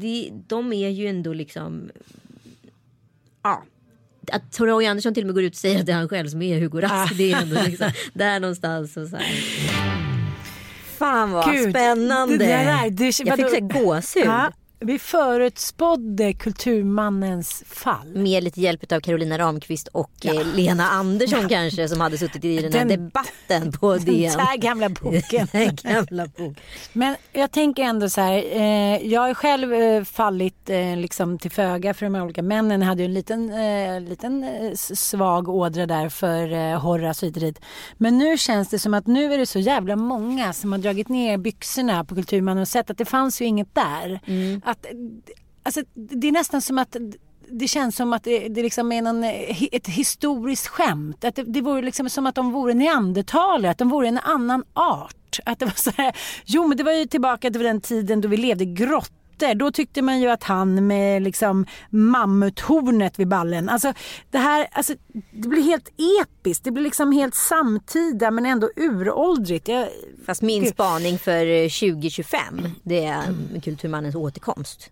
[0.00, 1.90] De, de är ju ändå liksom.
[3.42, 3.62] Ja.
[4.32, 6.28] Att Roy Andersson till och med går ut och säger att det är han själv
[6.28, 7.16] som är Hugo Rask.
[7.18, 8.96] Det är ändå liksom där någonstans.
[8.96, 9.26] Och så här.
[10.98, 12.36] Fan vad Gud, spännande.
[12.38, 14.24] det där, det- jag fick gåshud.
[14.26, 18.08] Ja, vi förutspådde kulturmannens fall.
[18.14, 22.56] Med lite hjälp av Carolina Ramqvist och eh, Lena Andersson kanske som hade suttit i
[22.62, 24.32] den här Den- debatten på Den DN.
[24.38, 25.48] där gamla boken.
[25.52, 26.56] Den gamla boken.
[26.92, 28.44] Men jag tänker ändå så här.
[28.52, 32.80] Eh, jag har själv eh, fallit eh, liksom till föga för de här olika männen.
[32.80, 37.32] Jag hade ju en liten, eh, liten eh, svag ådra där för eh, Horace och
[37.32, 37.60] dit.
[37.96, 41.08] Men nu känns det som att nu är det så jävla många som har dragit
[41.08, 44.20] ner byxorna på Kulturmannen och sett att det fanns ju inget där.
[44.66, 44.86] Att,
[45.62, 46.96] alltså, det är nästan som att
[47.48, 51.24] det känns som att det, det liksom är någon, eh, ett historiskt skämt.
[51.24, 54.64] Att det, det vore liksom som att de vore neandertalare, att de vore en annan
[54.72, 55.38] art.
[55.44, 58.28] Att det var så här, jo men det var ju tillbaka till den tiden då
[58.28, 58.66] vi levde i
[59.38, 63.68] grottor då tyckte man ju att han med liksom mammuthornet vid ballen.
[63.68, 63.92] Alltså
[64.30, 64.94] det här, alltså,
[65.30, 65.88] det blir helt
[66.22, 66.64] episkt.
[66.64, 69.68] Det blir liksom helt samtida men ändå uråldrigt.
[69.68, 69.88] Jag...
[70.26, 72.40] Fast min spaning för 2025
[72.82, 73.24] det är
[73.62, 74.90] Kulturmannens återkomst.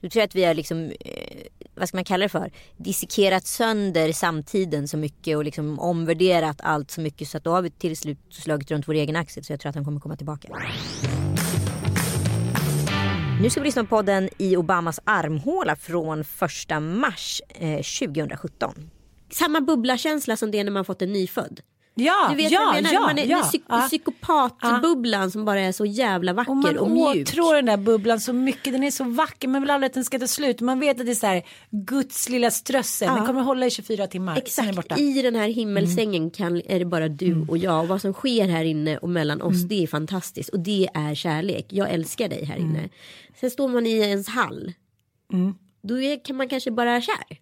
[0.00, 4.12] Du tror att vi har liksom, eh, vad ska man kalla det för, dissekerat sönder
[4.12, 7.96] samtiden så mycket och liksom omvärderat allt så mycket så att då har vi till
[7.96, 10.48] slut slagit runt vår egen axel så jag tror att han kommer komma tillbaka.
[13.42, 16.26] Nu ska vi lyssna på podden i Obamas armhåla från 1
[16.82, 18.90] mars eh, 2017.
[19.30, 21.60] Samma bubblakänsla som det är när man fått en nyfödd.
[21.98, 22.92] Ja, Du vet ja, vad jag menar?
[22.94, 23.80] ja, man är, ja, psyk- ja.
[23.88, 27.28] psykopatbubblan som bara är så jävla vacker Och och, man mjuk.
[27.28, 28.72] åtrår den där bubblan så mycket.
[28.72, 29.48] Den är så vacker.
[29.48, 30.60] Man vill aldrig att den ska ta slut.
[30.60, 33.08] Man vet att det är så här Guds lilla strössel.
[33.14, 34.36] Den kommer hålla i 24 timmar.
[34.36, 34.90] Exakt.
[34.92, 35.02] Mm.
[35.02, 37.80] i den här himmelsängen kan, är det bara du och jag.
[37.82, 39.68] Och vad som sker här inne och mellan oss Mm.
[39.68, 40.48] det är fantastiskt.
[40.48, 41.66] Och det är kärlek.
[41.68, 42.70] Jag älskar dig här Mm.
[42.70, 42.88] inne.
[43.40, 44.72] Sen står man i ens hall.
[45.86, 45.94] Då
[46.24, 47.24] kan man kanske bara kär.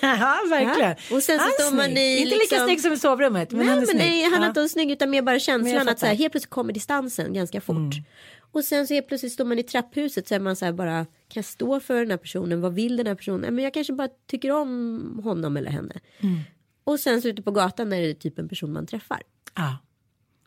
[0.00, 0.94] ja, verkligen.
[1.10, 1.16] Ja.
[1.16, 3.50] Och sen så står man i Inte lika liksom- snygg som i sovrummet.
[3.50, 3.96] Men Nej, han är snygg.
[3.98, 4.46] nej, han är Ja.
[4.48, 6.12] inte snygg utan mer bara känslan att så här.
[6.12, 6.18] Mm.
[6.18, 7.94] helt plötsligt kommer distansen ganska fort.
[8.52, 11.04] Och sen så helt plötsligt står man i trapphuset så är man så här bara
[11.04, 12.60] kan jag stå för den här personen?
[12.60, 13.54] Vad vill den här personen?
[13.54, 15.94] Men jag kanske bara tycker om honom eller henne.
[16.20, 16.38] Mm.
[16.84, 19.22] Och sen så ute på gatan är det typ en person man träffar.
[19.54, 19.78] Ja.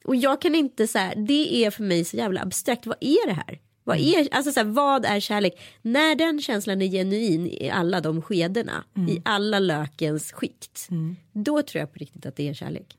[0.03, 2.86] Och jag kan inte så här, det är för mig så jävla abstrakt.
[2.86, 3.60] Vad är det här?
[3.88, 4.10] Vad Mm.
[4.19, 5.54] är, alltså så här, vad är kärlek?
[5.82, 9.10] När den känslan är genuin i alla de skedena, Mm.
[9.10, 10.88] i alla lökens skikt,
[11.34, 12.97] då tror jag på riktigt att det är kärlek.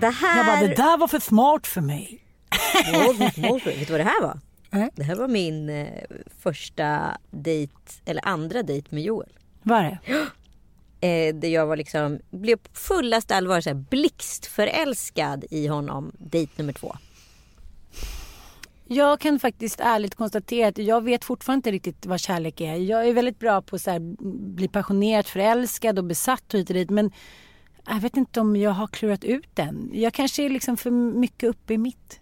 [0.00, 0.36] Det här...
[0.36, 2.22] Jag bara, det där var för smart för mig.
[3.18, 4.40] Vet du vad det här var?
[4.70, 4.90] Nej.
[4.96, 5.86] Det här var min eh,
[6.42, 7.72] första dejt,
[8.04, 9.28] eller andra dejt med Joel.
[9.62, 9.98] Var det?
[11.00, 16.52] Eh, där jag var liksom, blev på fullaste allvar så här, blixtförälskad i honom, dejt
[16.56, 16.96] nummer två.
[18.88, 22.74] Jag kan faktiskt ärligt konstatera att jag vet fortfarande inte riktigt vad kärlek är.
[22.74, 24.02] Jag är väldigt bra på att
[24.56, 26.90] bli passionerat förälskad och besatt och hit och dit.
[26.90, 27.10] Men
[27.86, 29.90] jag vet inte om jag har klurat ut den.
[29.92, 32.20] Jag kanske är liksom för mycket uppe i mitt.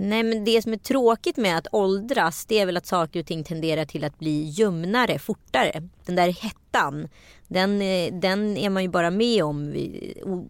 [0.00, 3.26] Nej men det som är tråkigt med att åldras det är väl att saker och
[3.26, 5.88] ting tenderar till att bli ljumnare fortare.
[6.06, 7.08] Den där hettan
[7.48, 9.74] den, eh, den är man ju bara med om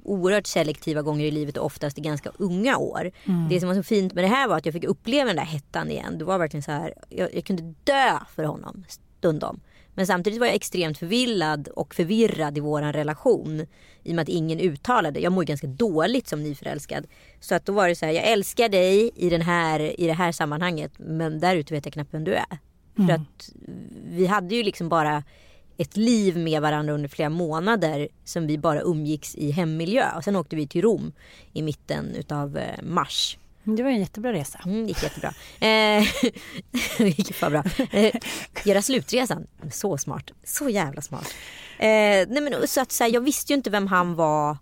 [0.04, 3.10] oerhört selektiva gånger i livet och oftast i ganska unga år.
[3.50, 5.44] Det som var så fint med det här var att jag fick uppleva den där
[5.44, 6.18] hettan igen.
[6.18, 9.60] Det var verkligen så här, jag, jag kunde dö för honom stundom.
[9.98, 13.66] Men samtidigt var jag extremt förvillad och förvirrad i våran relation.
[14.02, 15.20] I och med att ingen uttalade.
[15.20, 17.06] Jag mår ganska dåligt som nyförälskad.
[17.40, 20.12] Så att då var det så här, jag älskar dig i, den här, i det
[20.12, 20.92] här sammanhanget.
[20.96, 22.58] Men där ute vet jag knappt vem du är.
[22.96, 23.50] För att
[24.04, 25.24] vi hade ju liksom bara
[25.76, 28.08] ett liv med varandra under flera månader.
[28.24, 30.04] Som vi bara umgicks i hemmiljö.
[30.16, 31.12] Och sen åkte vi till Rom
[31.52, 33.38] i mitten utav eh, mars.
[33.76, 34.60] Det var en jättebra resa.
[34.64, 35.28] Mm, det gick jättebra.
[35.60, 36.04] Eh,
[36.98, 37.64] det gick för bra.
[37.90, 38.14] Eh,
[38.64, 39.46] göra slutresan.
[39.70, 40.30] Så smart.
[40.44, 41.34] Så jävla smart.
[41.78, 41.86] Eh,
[42.28, 44.56] nej men, så att, så här, jag visste ju inte vem han var.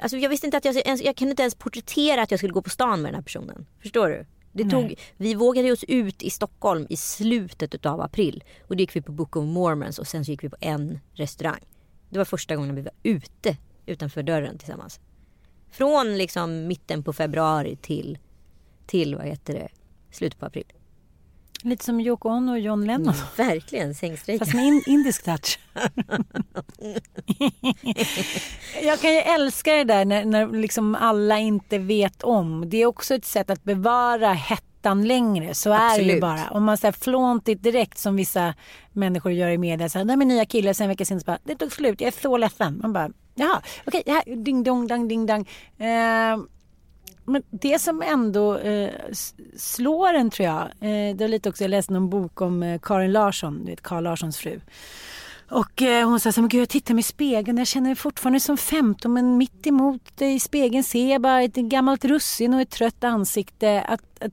[0.00, 2.52] Alltså, jag visste inte att jag, ens, jag kunde inte ens porträttera att jag skulle
[2.52, 3.66] gå på stan med den här personen.
[3.82, 4.26] Förstår du?
[4.52, 8.44] Det tog, vi vågade oss ut i Stockholm i slutet av april.
[8.68, 11.00] Och då gick vi på Book of Mormons och sen så gick vi på en
[11.12, 11.60] restaurang.
[12.10, 15.00] Det var första gången vi var ute utanför dörren tillsammans.
[15.72, 18.18] Från liksom mitten på februari till,
[18.86, 19.68] till vad heter det,
[20.10, 20.72] slutet på april.
[21.64, 23.14] Lite som Yoko Ono och John Lennon.
[23.36, 24.46] Verkligen sängstrejken.
[24.46, 25.58] Fast med in, indisk touch.
[28.82, 32.68] jag kan ju älska det där när, när liksom alla inte vet om.
[32.68, 34.32] Det är också ett sätt att bevara
[34.82, 35.54] hettan längre.
[35.54, 36.50] Så är det ju bara.
[36.50, 38.54] Om man säger flåntigt direkt som vissa
[38.92, 39.88] människor gör i media.
[39.88, 42.00] Så här, Nej men nya killar sen en vecka sen så bara, det tog slut,
[42.00, 42.78] jag är så ledsen.
[42.82, 45.48] Man bara, jaha, okej, det här, ding dong, dang, ding dang.
[45.78, 46.38] Eh,
[47.24, 48.90] men det som ändå eh,
[49.56, 52.80] slår en tror jag, eh, det var lite också, jag läste någon bok om eh,
[52.82, 54.60] Karin Larsson, du vet Carl Larssons fru.
[55.50, 57.88] Och eh, hon sa så här, men gud jag tittar mig i spegeln, jag känner
[57.88, 62.54] mig fortfarande som 15 men mitt emot i spegeln ser jag bara ett gammalt russin
[62.54, 63.80] och ett trött ansikte.
[63.80, 64.32] Att, att,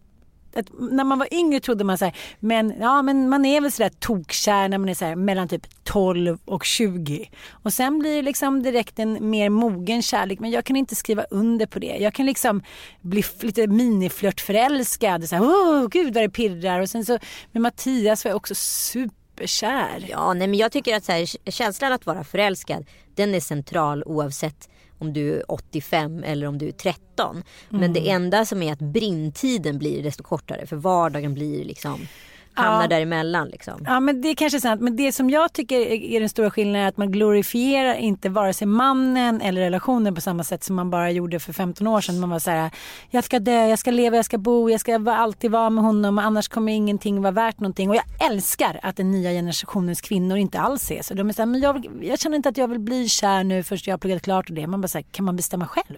[0.56, 3.72] att när man var yngre trodde man så här, men, ja, men man är väl
[3.72, 7.30] sådär tokkär när man är så här, mellan typ 12 och 20.
[7.52, 10.40] Och sen blir det liksom direkt en mer mogen kärlek.
[10.40, 11.98] Men jag kan inte skriva under på det.
[12.00, 12.64] Jag kan liksom
[13.02, 15.30] bli lite miniflörtförälskad.
[15.30, 16.80] Så här, oh, gud vad det pirrar.
[16.80, 17.20] Och sen så
[17.52, 20.06] med Mattias var jag också superkär.
[20.10, 22.86] Ja, nej, men jag tycker att så här, känslan att vara förälskad
[23.16, 27.44] den är central oavsett om du är 85 eller om du är 13.
[27.70, 32.08] Men det enda som är att brinntiden blir desto kortare för vardagen blir liksom
[32.54, 32.88] hamnar Ja.
[32.88, 33.84] däremellan liksom.
[33.88, 34.82] Ja men det är kanske är sant.
[34.82, 38.54] Men det som jag tycker är den stora skillnaden är att man glorifierar inte vare
[38.54, 42.20] sig mannen eller relationen på samma sätt som man bara gjorde för 15 år sedan.
[42.20, 42.72] Man var så här,
[43.10, 46.20] jag ska dö, jag ska leva, jag ska bo, jag ska alltid vara med honom
[46.20, 47.90] annars kommer ingenting vara värt någonting.
[47.90, 51.14] Och jag älskar att den nya generationens kvinnor inte alls är så.
[51.14, 53.64] De är så här, men jag, jag känner inte att jag vill bli kär nu
[53.64, 54.68] först jag har pluggat klart och det.
[54.68, 55.98] Man bara så här, kan man bestämma själv?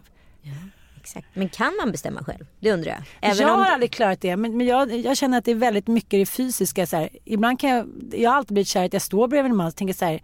[1.12, 1.36] Exakt.
[1.36, 2.45] Men kan man bestämma själv?
[2.60, 3.02] Det undrar jag.
[3.21, 5.56] Även jag om har aldrig klarat det men, men jag, jag känner att det är
[5.56, 6.86] väldigt mycket det fysiska.
[6.86, 7.10] Så här.
[7.26, 9.76] Ibland kan jag, jag har alltid blivit kär att jag står bredvid en man och
[9.76, 10.21] tänker så här.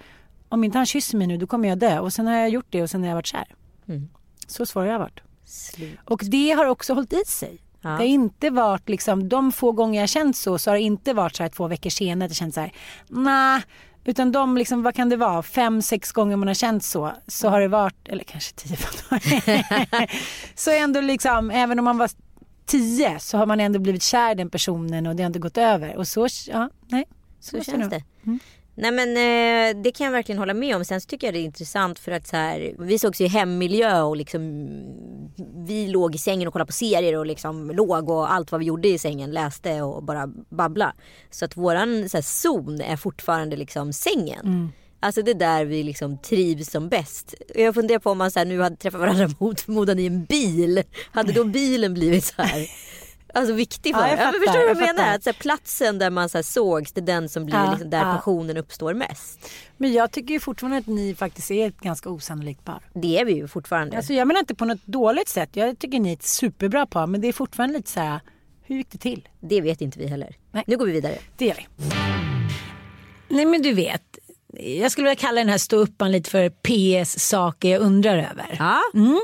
[0.50, 2.00] Om inte han kysser mig nu då kommer jag dö.
[2.00, 3.56] Och sen har jag gjort det och sen har jag varit kär.
[3.88, 4.10] Mm.
[4.48, 5.20] Så svår har jag varit.
[5.46, 6.00] Slut.
[6.06, 7.62] Och det har också hållit i sig.
[7.82, 7.90] Ja.
[7.90, 11.14] Det har inte varit liksom, de få gånger jag känt så, så har det inte
[11.14, 12.74] varit så här två veckor senare att jag känt så här,
[13.08, 13.62] nej.
[14.08, 17.50] Utan de liksom, vad kan det vara, fem, sex gånger man har känt så, så
[17.50, 18.78] har det varit, eller kanske tio,
[20.56, 22.10] så ändå liksom, även om man var
[22.66, 25.58] tio så har man ändå blivit kär i den personen och det har inte gått
[25.58, 25.96] över.
[25.96, 27.06] Och så, ja, nej.
[27.40, 28.04] Så måste känns det.
[28.80, 30.86] Nej men eh, det kan jag verkligen hålla med om.
[30.86, 34.02] Sen så tycker jag det är intressant för att så här, vi sågs i hemmiljö
[34.02, 34.42] och liksom
[35.68, 38.66] vi låg i sängen och kollade på serier och liksom låg och allt vad vi
[38.66, 40.94] gjorde i sängen läste och bara babbla.
[41.30, 44.72] Så att våran så här, zon är fortfarande liksom sängen.
[45.00, 47.34] Alltså det är där vi liksom trivs som bäst.
[47.56, 50.26] Jag funderar på om man så här, nu hade träffat varandra mot förmodan i en
[50.26, 50.84] bil.
[51.12, 52.68] Hade då bilen blivit så här
[53.38, 55.16] Alltså viktig för Ja, jag ja, fattar, Förstår du vad jag menar?
[55.16, 57.72] Att så här, platsen där man så här, sågs det är den som blir Ja,
[57.72, 58.04] liksom, där ja.
[58.04, 59.50] passionen uppstår mest.
[59.78, 62.84] Men jag tycker ju fortfarande att ni faktiskt är ett ganska osannolikt par.
[62.94, 63.98] Det är vi ju fortfarande.
[63.98, 65.50] Alltså jag menar inte på något dåligt sätt.
[65.54, 67.08] Jag tycker ni är ett superbra par.
[67.08, 68.20] Men det är fortfarande lite så här,
[68.64, 69.28] hur gick det till?
[69.40, 70.36] Det vet inte vi heller.
[70.52, 70.64] Nej.
[70.68, 71.18] Nu går vi vidare.
[71.38, 71.68] Det gör vi.
[73.30, 74.18] Nej men du vet.
[74.60, 78.56] Jag skulle vilja kalla den här ståuppan lite för PS saker jag undrar över.
[78.60, 78.80] Ja,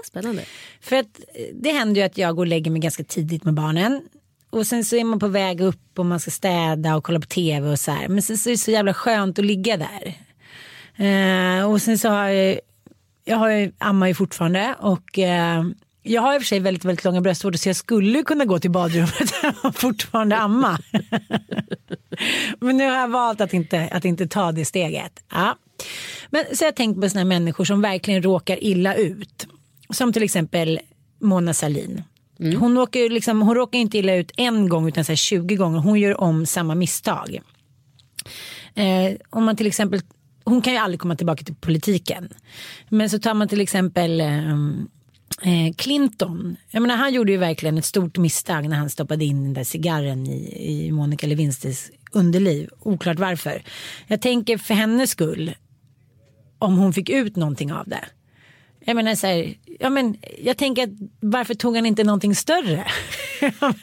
[0.06, 0.44] spännande.
[0.82, 3.54] För att eh, det händer ju att jag går och lägger mig ganska tidigt med
[3.54, 4.02] barnen.
[4.50, 7.26] Och sen så är man på väg upp och man ska städa och kolla på
[7.26, 8.08] tv och så här.
[8.08, 10.14] Men sen så är det så jävla skönt att ligga där.
[10.96, 12.60] Eh, och sen så har jag,
[13.26, 15.64] jag har ju, ammar ju fortfarande och eh,
[16.04, 18.60] jag har i och för sig väldigt, väldigt långa bröstvårtor så jag skulle kunna gå
[18.60, 20.80] till badrummet och fortfarande amma.
[22.60, 25.24] Men nu har jag valt att inte, att inte ta det steget.
[25.32, 25.58] Ja.
[26.30, 29.48] Men så jag tänkt på sådana människor som verkligen råkar illa ut.
[29.90, 30.80] Som till exempel
[31.22, 32.04] Mona Sahlin.
[32.38, 35.56] Hon, råkar ju liksom, hon råkar inte illa ut en gång utan så här 20
[35.56, 35.80] gånger.
[35.80, 37.40] Hon gör om samma misstag.
[38.76, 40.02] Eh, om man till exempel,
[40.44, 42.30] hon kan ju aldrig komma tillbaka till politiken.
[42.90, 44.28] Men så tar man till exempel eh,
[45.42, 46.56] Eh, Clinton.
[46.72, 49.64] Jag menar, han gjorde ju verkligen ett stort misstag när han stoppade in den där
[49.64, 52.70] cigarren i, i Monica Lewinsky's underliv.
[52.80, 53.64] Oklart varför.
[54.08, 55.56] Jag tänker för hennes skull
[56.60, 58.06] om hon fick ut någonting av det.
[58.86, 62.86] Jag menar så här, ja men jag tänker att varför tog han inte någonting större?
[63.60, 63.74] han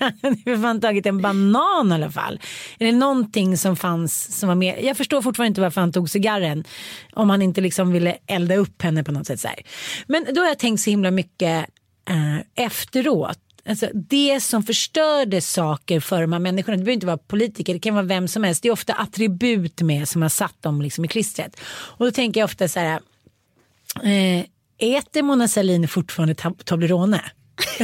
[0.45, 2.41] Hur fan tagit en banan i alla fall?
[2.79, 4.77] Är det någonting som fanns som var mer?
[4.77, 6.65] Jag förstår fortfarande inte varför han tog cigarren.
[7.13, 9.63] Om han inte liksom ville elda upp henne på något sätt så här.
[10.07, 11.67] Men då har jag tänkt så himla mycket
[12.09, 13.39] eh, efteråt.
[13.69, 17.81] Alltså det som förstörde saker för de här människorna, det behöver inte vara politiker, det
[17.81, 18.63] kan vara vem som helst.
[18.63, 21.61] Det är ofta attribut med som har satt dem liksom i klistret.
[21.71, 23.01] Och då tänker jag ofta så här,
[24.03, 24.45] eh,
[24.81, 27.23] äter Mona Sahlin fortfarande tab- Toblerone?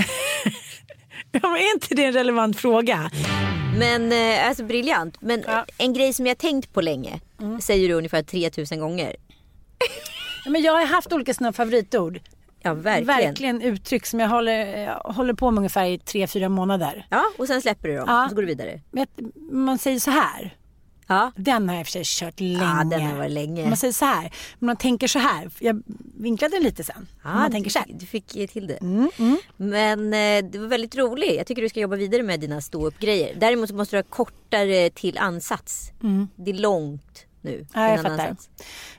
[1.32, 3.10] ja, är inte det en relevant fråga?
[3.78, 5.16] Men eh, alltså briljant.
[5.20, 5.66] Men Ja.
[5.78, 7.20] en grej som jag tänkt på länge.
[7.60, 9.16] Säger du ungefär 3000 gånger.
[10.44, 12.20] Ja, men jag har haft olika sådana favoritord.
[12.62, 13.06] Ja verkligen.
[13.24, 17.06] Verkligen uttryck som jag håller, jag håller på med ungefär i tre, fyra månader.
[17.10, 18.24] Ja och sen släpper du dem Ja.
[18.24, 18.80] och så går du vidare.
[18.90, 19.06] Men
[19.52, 20.54] man säger så här.
[21.06, 21.32] Ja.
[21.36, 22.58] Den har jag i och för sig kört länge.
[22.64, 23.66] Ja, den har varit länge.
[23.68, 24.32] Man säger så här.
[24.58, 25.50] Men man tänker så här.
[25.58, 25.82] Jag
[26.16, 27.06] vinklade den lite sen.
[27.24, 27.88] Ja, man tänker så här.
[27.90, 28.76] du fick till det.
[28.80, 29.10] Mm,
[29.56, 31.36] Men eh, det var väldigt roligt.
[31.36, 33.34] Jag tycker du ska jobba vidare med dina ståuppgrejer.
[33.40, 35.92] Däremot så måste du ha kortare till ansats.
[36.36, 37.66] Det är långt nu.
[37.74, 38.36] Ja, jag fattar.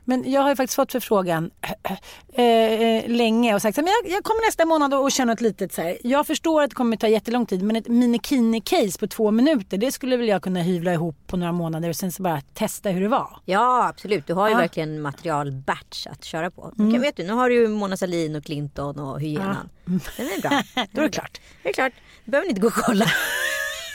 [0.04, 1.52] Men jag har ju faktiskt fått förfrågan
[2.34, 5.74] eh, eh, länge och sagt men jag, jag kommer nästa månad och känner ett litet
[5.74, 5.98] så här.
[6.04, 9.92] Jag förstår att det kommer ta jättelång tid men ett minikini-case på två minuter det
[9.92, 13.02] skulle väl jag kunna hyvla ihop på några månader och sen så bara testa hur
[13.02, 13.40] det var.
[13.46, 14.28] Ja absolut.
[14.28, 14.58] Du har ju Ja.
[14.60, 16.74] verkligen material batch att köra på.
[16.80, 16.92] Mm.
[16.94, 19.70] Kan, vet du, nu har du ju Mona Sahlin och Clinton och hyenan.
[19.86, 20.62] Den är bra.
[20.92, 21.42] Då är det klart.
[21.64, 21.94] Det är klart.
[22.26, 23.06] Du behöver inte gå och kolla.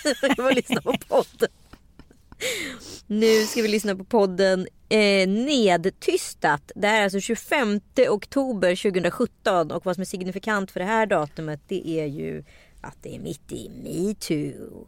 [0.05, 1.49] Du får lyssna på podden.
[3.07, 6.73] Nu ska vi lyssna på podden eh, Nedtystat.
[6.75, 11.07] Det här är alltså 25 oktober 2017 och vad som är signifikant för det här
[11.07, 12.45] datumet det är ju
[12.81, 14.87] att det är mitt i metoo.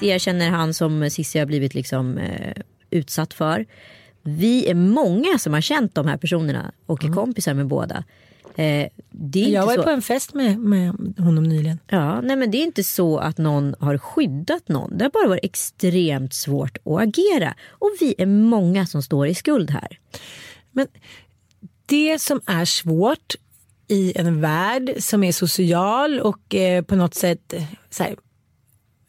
[0.00, 3.66] Det känner han som Cissi har blivit liksom eh, utsatt för.
[4.22, 8.04] Vi är många som har känt de här personerna och är kompisar med båda.
[8.58, 8.88] Eh,
[9.32, 9.82] Jag var så...
[9.82, 11.78] på en fest med, med honom nyligen.
[11.86, 14.98] Ja, nej men det är inte så att någon har skyddat någon.
[14.98, 17.54] Det har bara varit extremt svårt att agera.
[17.70, 19.98] Och vi är många som står i skuld här.
[20.72, 20.86] Men
[21.86, 23.34] det som är svårt
[23.88, 28.16] i en värld som är social och eh, på något sätt eh, så här,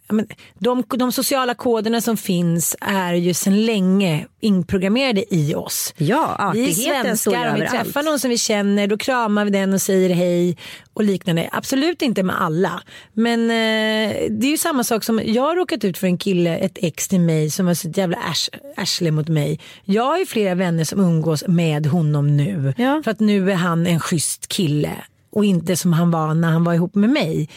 [0.10, 0.28] men
[0.60, 5.94] de, de sociala koderna som finns är ju sedan länge inprogrammerade i oss.
[5.98, 7.70] Ja, Vi artigheten ju svenskar, om vi överallt.
[7.86, 10.58] träffar någon som vi känner då kramar vi den och säger hej
[10.94, 11.50] och liknande.
[11.52, 12.82] Absolut inte med alla.
[13.14, 16.58] Men eh, det är ju samma sak som jag har råkat ut för en kille,
[16.58, 18.18] ett ex till mig som var så jävla
[18.78, 19.60] ärsle mot mig.
[19.86, 22.74] Jag har ju flera vänner som umgås med honom nu.
[22.78, 23.02] Ja.
[23.04, 24.92] För att nu är han en schysst kille
[25.32, 27.50] och inte som han var när han var ihop med mig.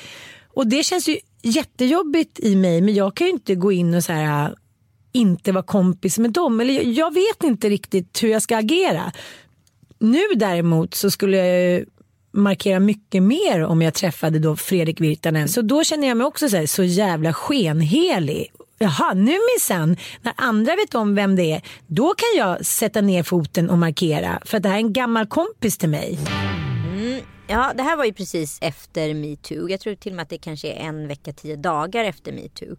[0.55, 4.05] Och det känns ju jättejobbigt i mig men jag kan ju inte gå in och
[4.05, 4.55] så här
[5.13, 6.61] inte vara kompis med dem.
[6.61, 9.13] Eller jag, jag vet inte riktigt hur jag ska agera.
[9.99, 11.87] Nu däremot så skulle jag ju
[12.33, 15.49] markera mycket mer om jag träffade då Fredrik Virtanen.
[15.49, 18.53] Så då känner jag mig också så, här, så jävla skenhelig.
[18.79, 23.23] Jaha, nu minsann, när andra vet om vem det är, då kan jag sätta ner
[23.23, 24.41] foten och markera.
[24.45, 26.19] För att det här är en gammal kompis till mig.
[27.51, 29.69] Ja, det här var ju precis efter metoo.
[29.69, 32.77] Jag tror till och med att det kanske är en vecka, tio dagar efter metoo.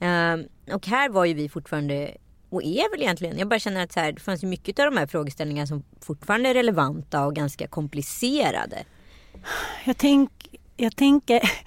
[0.00, 2.16] Ehm, och här var ju vi fortfarande,
[2.50, 4.84] och är väl egentligen, jag bara känner att så här, det fanns ju mycket av
[4.84, 8.84] de här frågeställningarna som fortfarande är relevanta och ganska komplicerade.
[9.84, 10.30] Jag, tänk,
[10.76, 11.40] jag tänker...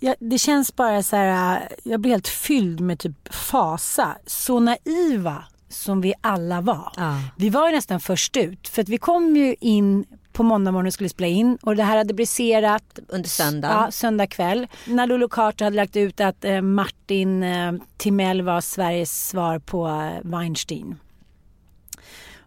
[0.00, 1.68] Jag, det känns bara så här...
[1.82, 4.18] Jag blir helt fylld med typ fasa.
[4.26, 6.92] Så naiva som vi alla var.
[6.96, 7.20] Ja.
[7.36, 8.68] Vi var ju nästan först ut.
[8.68, 11.96] För att vi kom ju in på måndag morgon skulle spela in och det här
[11.96, 13.76] hade briserat Under söndagen.
[13.76, 14.66] Ja, söndag kväll.
[14.84, 19.88] När Lolo Carter hade lagt ut att eh, Martin eh, Timell var Sveriges svar på
[19.88, 20.96] eh, Weinstein.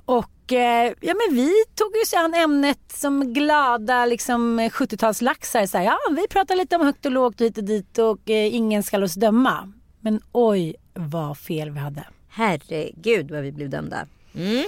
[0.06, 5.66] Och eh, ja, men vi tog ju sig an ämnet som glada liksom, 70-talslaxar.
[5.66, 8.56] Så här, ja, vi pratar lite om högt och lågt hit och dit och eh,
[8.56, 9.74] ingen ska oss döma.
[10.00, 12.04] Men oj vad fel vi hade.
[12.30, 14.08] Herregud vad vi blev dömda.
[14.36, 14.64] Mm.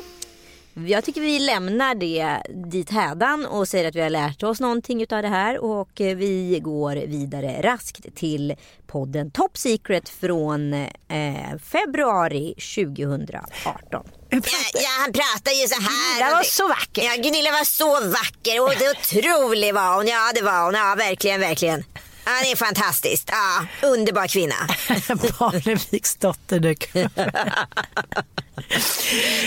[0.76, 2.38] Jag tycker vi lämnar det
[2.70, 6.60] dit hädan och säger att vi har lärt oss någonting utav det här och vi
[6.64, 8.56] går vidare raskt till
[8.88, 14.04] podden Top Secret från eh, februari 2018.
[14.30, 14.40] Ja,
[14.74, 16.20] ja, han pratar ju så här.
[16.20, 17.04] Gunilla var så vacker.
[17.04, 20.08] Ja, Gunilla var så vacker och det otrolig var hon.
[20.08, 20.74] Ja, det var hon.
[20.74, 21.84] Ja, verkligen, verkligen.
[22.26, 23.30] Ja, det är fantastiskt.
[23.32, 24.56] Ja, underbar kvinna.
[25.40, 26.76] Barneviks dotter du.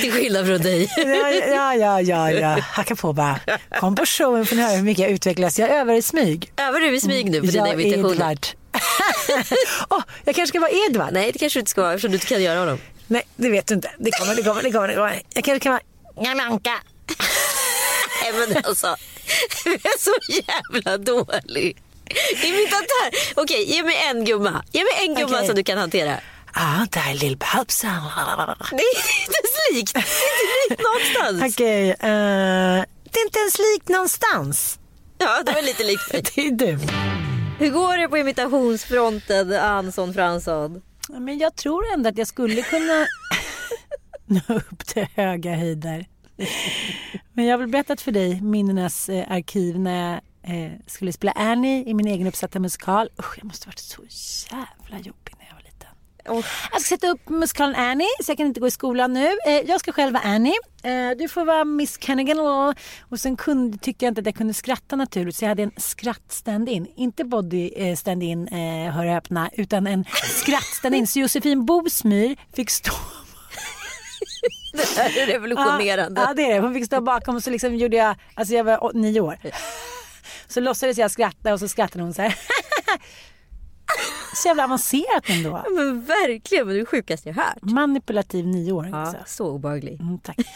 [0.01, 0.93] Till skillnad från dig.
[0.97, 2.59] Ja, ja, ja, ja, ja.
[2.61, 3.41] Hacka på bara.
[3.81, 5.59] Kom på showen får ni höra hur mycket jag utvecklas.
[5.59, 6.53] Jag övar i smyg.
[6.57, 8.39] Övar du i smyg nu på dina invitationer?
[9.91, 11.13] Åh, jag kanske ska vara Edvard.
[11.13, 12.79] Nej det kanske du inte ska vara eftersom du inte kan göra honom.
[13.07, 13.91] Nej, det vet du inte.
[13.99, 14.89] Det kommer, det kommer, det kommer.
[14.89, 15.23] Det kommer.
[15.35, 15.83] Jag kanske kan vara
[16.27, 16.75] Jalanka.
[18.23, 18.97] Nej men alltså.
[19.65, 21.77] Du är så jävla dålig.
[22.45, 23.09] Imitatör.
[23.43, 24.65] Okej ge mig en gumma.
[24.73, 25.47] Ge mig en gumma Okej.
[25.47, 26.17] som du kan hantera.
[26.53, 28.03] Ah, där är Lill-Babsan.
[28.71, 29.95] Det är inte ens likt.
[29.95, 31.55] Det är inte likt någonstans.
[31.55, 34.79] Okej, eh, det är inte ens likt någonstans.
[35.19, 36.23] Ja det var lite likt mig.
[36.35, 36.79] Det är du.
[37.59, 40.83] Hur går det på imitationsfronten Anson Fransson?
[41.09, 43.07] Ja, Men jag tror ändå att jag skulle kunna
[44.27, 46.07] nå upp till höga höjder.
[47.33, 51.33] Men jag har väl berättat för dig minnenas eh, arkiv när jag eh, skulle spela
[51.33, 53.09] Annie i min egen uppsatta musikal.
[53.19, 54.03] Usch, jag måste ha varit så
[54.55, 55.89] jävla jobbig när jag var liten.
[56.73, 59.27] Jag ska sätta upp musikalen Annie så jag kan inte gå i skolan nu.
[59.47, 60.57] Eh, jag ska själv vara Annie.
[60.83, 62.41] Eh, du får vara Miss Kennigan.
[63.09, 65.73] Och, sen kunde, tyckte jag inte att jag kunde skratta naturligt så jag hade en
[65.77, 66.87] skratt-stand-in.
[66.97, 70.05] Inte body eh, stand-in, eh, hör och öppna, utan en
[70.43, 71.07] skratt-stand-in.
[71.07, 72.93] Så Josefin Bosmyr fick stå
[74.73, 76.21] Det här är revolutionerande.
[76.21, 76.61] Ja, ja, det är det.
[76.61, 79.39] Hon fick stå bakom och så liksom gjorde jag, alltså jag var nio år.
[80.49, 82.35] Så låtsades jag skratta och så skrattade hon så här.
[84.35, 85.65] Så jävla avancerat ändå.
[85.77, 87.63] Men verkligen, men det är det sjukaste jag hört.
[87.63, 88.91] Manipulativ nioåring.
[88.91, 89.19] Ja, alltså.
[89.27, 90.01] så obehaglig.
[90.01, 90.37] Mm, tack.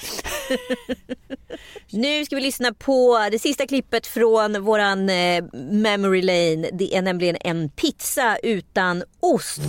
[1.91, 6.71] Nu ska vi lyssna på det sista klippet från våran eh, memory lane.
[6.73, 9.61] Det är nämligen en pizza utan ost.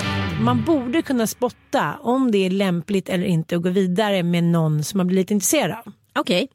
[0.42, 4.84] Man borde kunna spotta om det är lämpligt eller inte att gå vidare med någon
[4.84, 5.94] som man blir lite intresserad av.
[6.16, 6.50] Okej.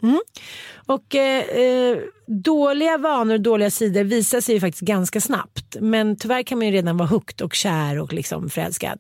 [0.86, 5.76] Och eh, eh, dåliga vanor och dåliga sidor visar sig ju faktiskt ganska snabbt.
[5.80, 8.98] Men tyvärr kan man ju redan vara hooked och kär och liksom förälskad.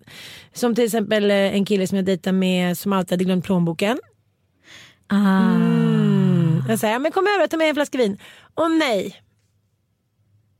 [0.52, 3.98] Som till exempel eh, en kille som jag dejtade med som alltid hade glömt plånboken.
[5.12, 6.62] Mm.
[6.68, 8.18] Jag säger, men kom över och ta med en flaska vin.
[8.54, 9.22] Och nej.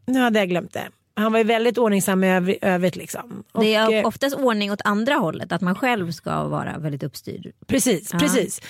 [0.06, 0.88] Nu hade jag glömt det.
[1.18, 3.44] Han var ju väldigt ordningsam i övr- övrigt liksom.
[3.52, 7.02] Och, Det är eh, oftast ordning åt andra hållet, att man själv ska vara väldigt
[7.02, 7.52] uppstyrd.
[7.66, 8.18] Precis, Ja.
[8.18, 8.60] precis.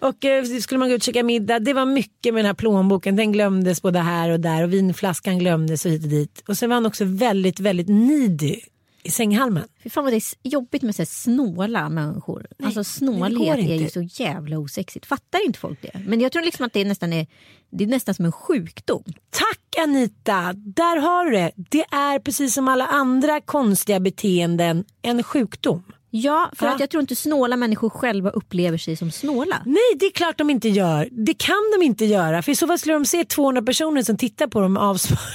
[0.00, 2.54] Och eh, skulle man gå ut och käka middag, det var mycket med den här
[2.54, 3.16] plånboken.
[3.16, 6.42] Den glömdes både här och där och vinflaskan glömdes och hit och dit.
[6.48, 8.56] Och sen var han också väldigt, väldigt needy
[9.04, 9.64] i sänghalmen.
[9.82, 12.46] Fy fan vad det är jobbigt med så här snåla människor.
[12.62, 15.06] alltså det snålhet är ju så jävla osexigt.
[15.06, 16.00] Fattar inte folk det?
[16.06, 17.26] Men jag tror liksom att det är nästan, är,
[17.70, 19.04] det är nästan som en sjukdom.
[19.30, 21.52] Tack Anita, där har du det.
[21.56, 25.82] Det är precis som alla andra konstiga beteenden en sjukdom.
[26.10, 26.74] Ja, för Ja.
[26.74, 29.62] att jag tror inte snåla människor själva upplever sig som snåla.
[29.66, 31.08] Nej, det är klart de inte gör.
[31.10, 32.42] Det kan de inte göra.
[32.42, 35.18] För i så fall skulle de se 200 personer som tittar på dem avsvar.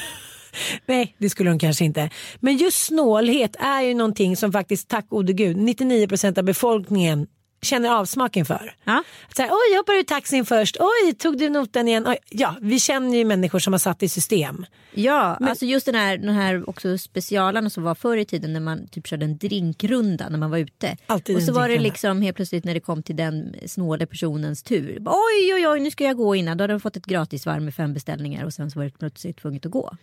[0.86, 2.10] Nej, det skulle de kanske inte.
[2.40, 7.28] Men just snålhet är ju någonting som faktiskt, tack gode gud, 99% av befolkningen
[7.62, 8.76] känner avsmaken för.
[8.84, 9.04] Ja.
[9.36, 10.78] Så här, Oj, jag hoppade ur taxin först.
[10.80, 12.08] Oj, tog du notan igen?
[12.08, 12.18] Oj.
[12.30, 14.66] Ja, vi känner ju människor som har satt i system.
[14.94, 18.60] Ja, alltså just den här, den här också specialarna som var förr i tiden när
[18.60, 20.98] man typ körde en drinkrunda när man var ute.
[21.06, 24.64] Alltid och så var det liksom helt plötsligt när det kom till den snåle personens
[24.64, 24.98] tur.
[25.06, 26.58] Oj, oj, oj, nu ska jag gå innan.
[26.58, 29.38] Då hade de fått ett gratisvarv med fem beställningar och sen så var det plötsligt
[29.38, 29.98] tvunget att gå.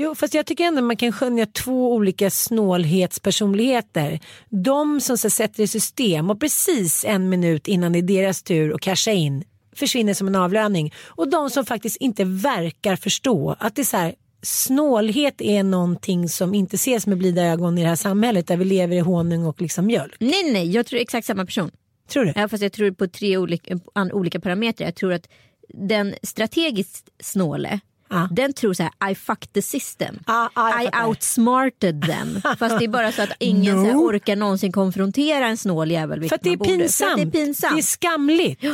[0.00, 4.20] Jo, fast jag tycker ändå man kan skönja två olika snålhetspersonligheter.
[4.48, 8.74] De som så sätter i system och precis en minut innan det är deras tur
[8.74, 9.44] att casha in
[9.76, 10.94] försvinner som en avlöning.
[11.06, 16.28] Och de som faktiskt inte verkar förstå att det är så här, snålhet är någonting
[16.28, 19.44] som inte ses med blida ögon i det här samhället där vi lever i honung
[19.44, 20.16] och liksom mjölk.
[20.20, 21.70] Nej, nej, jag tror exakt samma person.
[22.08, 22.32] Tror du?
[22.36, 23.78] Ja, fast jag tror på tre olika,
[24.12, 24.86] olika parametrar.
[24.86, 25.28] Jag tror att
[25.68, 27.80] den strategiskt snåle,
[28.10, 28.28] Ja.
[28.30, 30.18] den tror så här, I fucked the system.
[30.26, 32.40] Ja, jag I outsmarted them.
[32.58, 33.84] Fast det är bara så att ingen No.
[33.84, 36.28] så här, orkar någonsin konfrontera en snål jävel.
[36.28, 36.70] För att det är, borde.
[36.70, 37.10] För pinsamt.
[37.10, 37.74] att det är pinsamt.
[37.74, 38.64] Det är skamligt.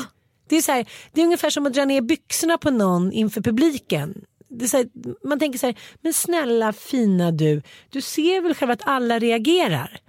[0.48, 3.40] Det, är så här, det är ungefär som att dra ner byxorna på någon inför
[3.40, 4.24] publiken.
[4.48, 4.86] Det är så här,
[5.28, 10.00] man tänker så här, men snälla fina du, du ser väl själv att alla reagerar.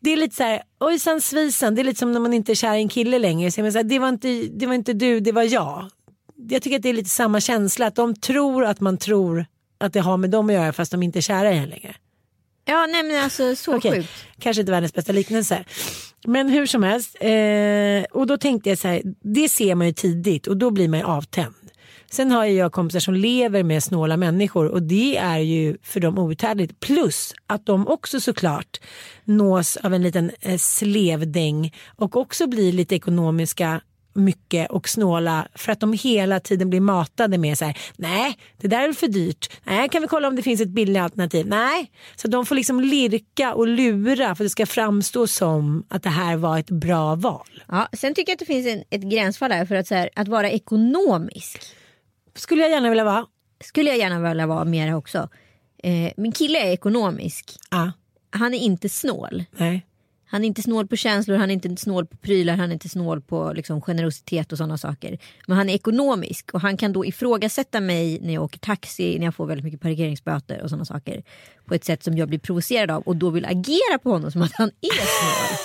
[0.00, 2.54] Det är lite så här, ojsan svisen, det är lite som när man inte är
[2.54, 3.50] kär i en kille längre.
[3.50, 5.90] Så man så här, det, var inte, det var inte du, det var jag.
[6.48, 9.46] Jag tycker att det är lite samma känsla, att de tror att man tror
[9.78, 11.94] att det har med dem att göra fast de inte är kära i en längre.
[12.64, 14.08] Ja, nej men alltså så Okej, sjukt.
[14.38, 15.64] Kanske inte världens bästa liknelse.
[16.26, 17.16] Men hur som helst.
[17.20, 20.88] Eh, och då tänkte jag så här, det ser man ju tidigt och då blir
[20.88, 21.54] man ju avtänd.
[22.10, 26.18] Sen har jag kompisar som lever med snåla människor och det är ju för dem
[26.18, 26.80] outhärdligt.
[26.80, 28.80] Plus att de också såklart
[29.24, 33.80] nås av en liten eh, slevdäng och också blir lite ekonomiska
[34.12, 38.68] mycket och snåla för att de hela tiden blir matade med så här, nej det
[38.68, 41.90] där är för dyrt, nej kan vi kolla om det finns ett billigt alternativ, nej.
[42.16, 46.08] Så de får liksom lirka och lura för att det ska framstå som att det
[46.10, 47.62] här var ett bra val.
[47.68, 50.10] Ja, sen tycker jag att det finns en, ett gränsfall här för att, så här,
[50.16, 51.62] att vara ekonomisk.
[52.34, 53.26] Skulle jag gärna vilja vara.
[53.64, 55.28] Skulle jag gärna vilja vara mer också.
[55.82, 57.56] Eh, min kille är ekonomisk.
[57.70, 57.92] Ja,
[58.30, 59.44] Han är inte snål.
[59.56, 59.86] nej.
[60.30, 62.88] Han är inte snål på känslor, han är inte snål på prylar, han är inte
[62.88, 65.18] snål på liksom, generositet och sådana saker.
[65.46, 69.24] Men han är ekonomisk och han kan då ifrågasätta mig när jag åker taxi, när
[69.24, 71.22] jag får väldigt mycket parkeringsböter och sådana saker.
[71.64, 74.42] På ett sätt som jag blir provocerad av och då vill agera på honom som
[74.42, 75.58] att han är snål.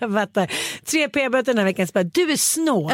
[0.14, 0.52] Fattar.
[0.84, 2.92] Tre p-böter den här veckan, du är snål.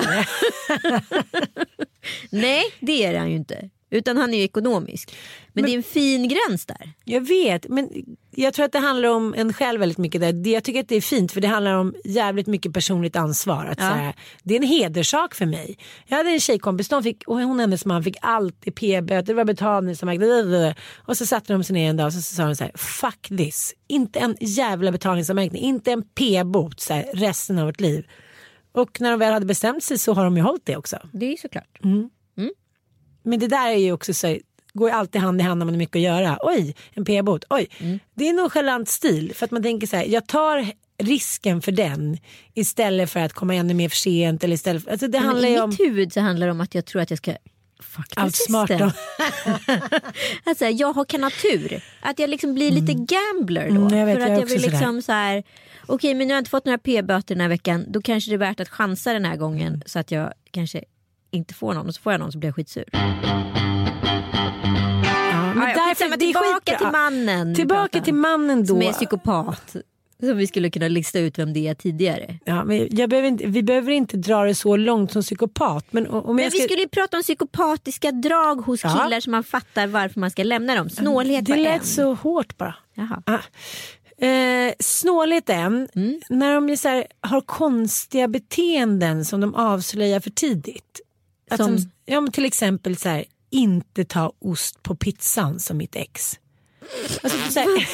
[2.31, 3.71] Nej, det är han ju inte.
[3.97, 5.16] Utan han är ju ekonomisk.
[5.53, 6.90] Men, det är en fin gräns där.
[7.05, 7.90] Jag vet, men
[8.30, 10.20] jag tror att det handlar om en själv väldigt mycket.
[10.20, 10.32] Där.
[10.32, 13.66] Det- Jag tycker att det är fint för det handlar om jävligt mycket personligt ansvar.
[13.66, 13.84] Att Ja.
[13.84, 15.78] här, det är en hederssak för mig.
[16.07, 19.34] Jag hade en tjejkompis, de fick, och hon och hennes man fick alltid p-böter, det
[19.34, 20.74] var betalningsanmärkning.
[20.97, 23.28] Och så satte de sig ner en dag och så sa de så här, fuck
[23.38, 23.74] this.
[23.88, 28.07] Inte en jävla betalningsanmärkning, inte en p-bot resten av vårt liv.
[28.72, 30.99] Och när de väl hade bestämt sig så har de ju hållit det också.
[31.12, 31.78] Det är ju såklart.
[33.27, 34.39] Men det där är ju också så,
[34.72, 36.39] går alltid hand i hand när man har mycket att göra.
[36.43, 37.45] Oj, en p-bot.
[37.51, 37.68] Oj,
[38.14, 39.33] det är en nonchalant stil.
[39.35, 40.66] För att man tänker så här, jag tar
[40.99, 42.18] risken för den
[42.55, 44.45] istället för att komma ännu mer för sent.
[44.45, 46.61] Eller istället för, alltså det Men handlar I om mitt huvud så handlar det om
[46.61, 48.68] att jag tror att jag ska the allt smart.
[48.68, 48.85] Då.
[50.45, 51.85] Att så här, jag har kan ha tur.
[52.01, 53.81] Att jag liksom blir lite gambler då.
[53.81, 55.43] Mm, jag vet, för att jag jag vill liksom så här.
[55.87, 57.85] Okej men nu har jag inte fått några p-böter den här veckan.
[57.89, 59.83] Då kanske det är värt att chansa den här gången.
[59.87, 60.85] Så att jag kanske
[61.37, 61.87] inte får någon.
[61.87, 62.84] Och så får jag någon så blir jag skitsur.
[62.93, 62.99] Ja,
[65.55, 66.78] men Ah, ja, därför, det är tillbaka skitbra.
[66.78, 67.49] till mannen.
[67.49, 68.66] vi Tillbaka till mannen då.
[68.66, 69.76] Som är psykopat.
[70.20, 72.39] Som vi skulle kunna lista ut vem det är tidigare.
[72.45, 75.84] Ja, men jag behöver inte, vi behöver inte dra det så långt som psykopat.
[75.91, 78.91] Men om Men jag vi ska, skulle ju prata om psykopatiska drag hos Ja.
[79.05, 80.91] killar så man fattar varför man ska lämna dem.
[80.91, 81.87] Snålhet det lät en.
[81.87, 82.74] så hårt bara.
[82.95, 83.22] Jaha.
[83.26, 83.39] Ah.
[84.26, 86.20] Eh, snåligt en, Mm.
[86.28, 91.01] när de så här, har konstiga beteenden som de avslöjar för tidigt.
[91.51, 91.76] Att Som?
[91.76, 96.38] de, ja, men till exempel så här, inte ta ost på pizzan som mitt ex.
[97.22, 97.68] Alltså, så här,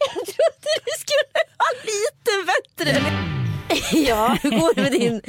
[0.00, 3.12] Jag trodde du skulle ha lite bättre.
[3.92, 5.20] Ja, hur går det med din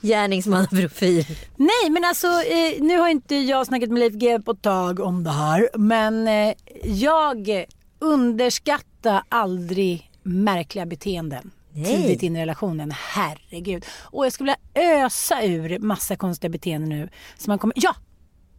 [0.00, 1.24] gärningsmannaprofil?
[1.56, 5.00] nej men alltså eh, nu har inte jag snackat med Leif GW på ett tag
[5.00, 5.68] om det här.
[5.78, 7.64] Men eh, jag
[7.98, 11.50] underskattar aldrig märkliga beteenden.
[11.72, 11.84] Nej.
[12.02, 13.84] Tidigt in i relationen, herregud.
[14.02, 17.08] Och jag skulle vilja ösa ur massa konstiga beteenden nu.
[17.38, 17.94] Så man kommer, ja!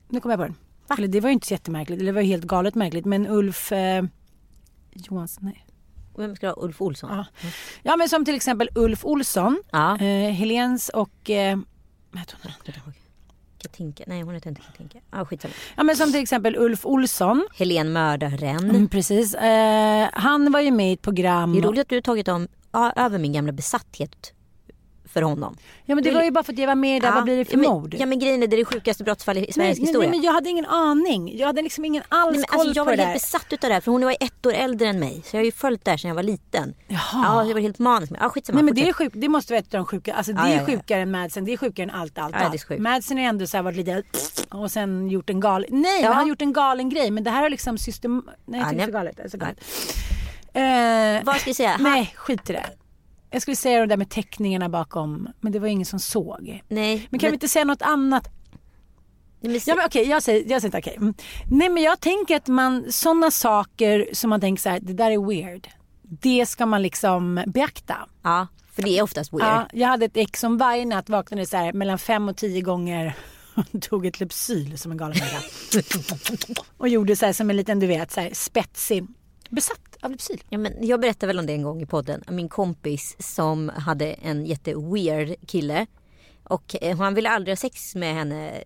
[0.10, 0.56] Nu kommer jag på den.
[0.98, 3.06] Eller det var ju inte så jättemärkligt, eller det var ju helt galet märkligt.
[3.06, 4.04] Men Ulf eh,
[4.94, 5.66] Johansson, nej.
[6.18, 7.10] Vem ska ha Ulf Olsson?
[7.18, 7.26] Ja.
[7.84, 9.98] ja men som till exempel Ulf Olsson, Ja.
[9.98, 11.58] eh, Helens och eh,
[12.16, 12.52] heter hon?
[12.52, 12.94] Kommer inte ihåg.
[13.58, 14.04] Katinka?
[14.08, 15.00] Nej hon heter inte Katinka.
[15.10, 15.54] Ah, skitsamma.
[15.78, 17.48] Ja men som till exempel Ulf Olsson.
[17.56, 18.70] Helen Mördaren.
[18.70, 19.34] Mm, precis.
[19.36, 21.54] Eh, han var ju med i ett program.
[21.54, 22.48] Det är roligt att du har tagit om,
[22.96, 24.34] över min gamla besatthet
[25.14, 25.58] för honom.
[25.86, 27.12] Ja men det var ju bara för att jag var med där.
[27.12, 27.96] Vad blir det för ja, men, mord?
[28.00, 30.10] Ja men grejen är det är det sjukaste brottsfall i Sveriges nej, historia.
[30.10, 31.38] nej men jag hade ingen aning.
[31.38, 33.14] Jag hade liksom ingen alls Nej, men koll alltså, jag på var det helt där.
[33.14, 35.22] besatt utav det här för hon var ett år äldre än mig.
[35.26, 36.74] Så jag har ju följt det här sedan jag var liten.
[36.88, 37.00] Jaha.
[37.14, 38.14] Ja, jag var helt manisk.
[38.20, 38.56] Ja, skitsamma.
[38.56, 40.14] Nej men det, är sjuk, det måste vara ett av de sjuka.
[40.14, 40.66] Alltså det Ja, är ja, ja.
[40.66, 41.46] sjukare än Madsen.
[41.46, 42.64] Det är sjukare än allt, allt, Ja, allt.
[42.64, 42.82] sjukt.
[42.82, 44.04] Madsen har ändå så här varit lite
[44.50, 45.68] och sen gjort en galen...
[45.72, 46.08] Nej, Ja.
[46.08, 47.12] han har gjort en galen grej.
[47.12, 48.24] Men det här har liksom system...
[48.46, 49.18] Nej, jag Ja, tycker det är så galet.
[49.18, 49.60] Det är så galet.
[50.54, 51.78] Eh, Vad ska vi säga?
[51.80, 52.70] Nej, skit i det.
[53.30, 56.62] Jag skulle säga det där med teckningarna bakom, men det var ingen som såg.
[56.68, 57.08] Nej.
[57.10, 58.30] Men kan vi inte säga något annat?
[59.42, 60.96] nej, men, Ja, men okej, jag säger, jag säger inte okej.
[60.98, 61.14] Mm.
[61.52, 65.12] Nej men jag tänker att man, sådana saker som man tänker så här, det där
[65.12, 65.68] är weird.
[66.02, 67.96] Det ska man liksom beakta.
[68.24, 69.44] ja, för det är oftast weird.
[69.44, 72.62] Ja, jag hade ett ex som varje natt vaknade så här mellan fem och tio
[72.62, 73.14] gånger
[73.56, 75.42] och tog ett Lypsyl som en galen människa.
[76.78, 79.08] och gjorde så här som en liten, du vet, så här spetsig.
[79.52, 80.44] Besatt av Lypsyl.
[80.50, 82.24] Ja, men jag berättade väl om det en gång i podden.
[82.30, 85.86] Min kompis som hade en jätte-weird kille.
[86.44, 88.64] Och eh, han ville aldrig ha sex med henne.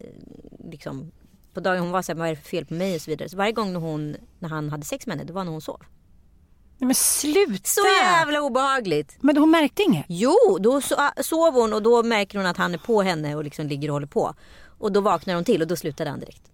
[0.72, 1.12] Liksom,
[1.54, 3.12] på dagen hon var så här, vad är det för fel på mig och så
[3.12, 3.30] vidare.
[3.30, 5.62] Så varje gång när, hon, när han hade sex med henne, det var när hon
[5.62, 5.82] sov.
[6.78, 7.64] Nej men sluta!
[7.64, 9.18] Så jävla obehagligt!
[9.22, 10.06] Men hon märkte inget?
[10.10, 13.44] Jo, då so- sov hon och då märker hon att han är på henne och
[13.44, 14.34] liksom ligger och håller på.
[14.80, 16.52] Och då vaknar hon till och då slutade han direkt.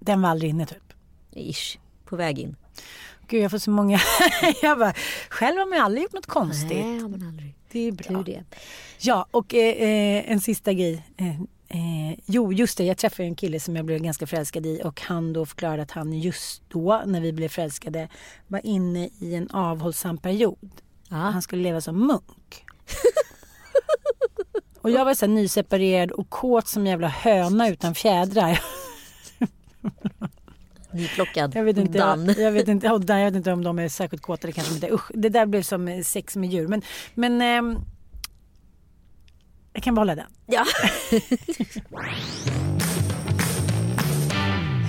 [0.00, 0.92] Den var aldrig inne typ.
[1.32, 2.56] Ish, på väg in.
[3.28, 4.00] Gud jag får så många.
[4.62, 4.94] jag bara,
[5.28, 6.70] själv har man ju aldrig gjort något konstigt.
[6.70, 7.54] Nej, har man aldrig.
[7.72, 8.22] Det är bra.
[8.22, 8.42] Det.
[8.98, 11.06] Ja och eh, eh, en sista grej.
[11.16, 14.80] Eh, eh, jo just det, jag träffade en kille som jag blev ganska förälskad i
[14.84, 18.08] och han då förklarade att han just då när vi blev förälskade
[18.46, 20.70] var inne i en avhållsam period.
[21.08, 21.16] Ja.
[21.16, 22.64] Han skulle leva som munk.
[24.80, 28.60] och jag var så här nyseparerad och kåt som jävla höna utan fjädrar.
[30.92, 31.56] Nyplockad.
[31.56, 32.26] Jag vet inte, Dan.
[32.26, 34.46] jag, jag vet inte, oh, Dan, jag vet inte om de är särskilt kåta.
[34.46, 34.92] Det kanske inte är.
[34.92, 36.68] Usch, det där blev som eh, sex med djur.
[36.68, 36.82] Men,
[37.14, 37.78] men ehm,
[39.72, 40.26] jag kan behålla den.
[40.46, 40.64] Ja.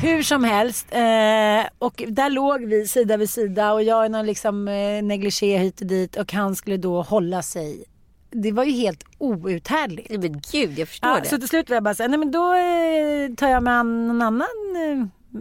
[0.01, 0.87] Hur som helst.
[0.91, 5.57] Eh, och där låg vi sida vid sida och jag i någon liksom eh, negligé
[5.57, 7.83] hit och dit och han skulle då hålla sig.
[8.29, 10.09] Det var ju helt outhärdligt.
[10.09, 11.29] Men gud, jag förstår Ja, det.
[11.29, 14.21] så till slut var jag bara såhär, nej men då eh, tar jag med någon
[14.21, 14.47] annan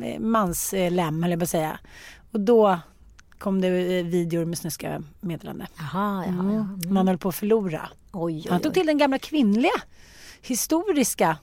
[0.02, 1.78] eh, mans eh, lem, eller jag på att säga.
[2.32, 2.78] Och då
[3.38, 3.68] kom det
[3.98, 5.66] eh, videor med snuska meddelande.
[5.78, 6.78] Jaha, ja, Mm.
[6.84, 6.90] ja.
[6.90, 7.88] Man höll på att förlora.
[8.12, 8.74] Oj, oj, Han tog oj.
[8.74, 9.72] till den gamla kvinnliga,
[10.42, 11.36] historiska,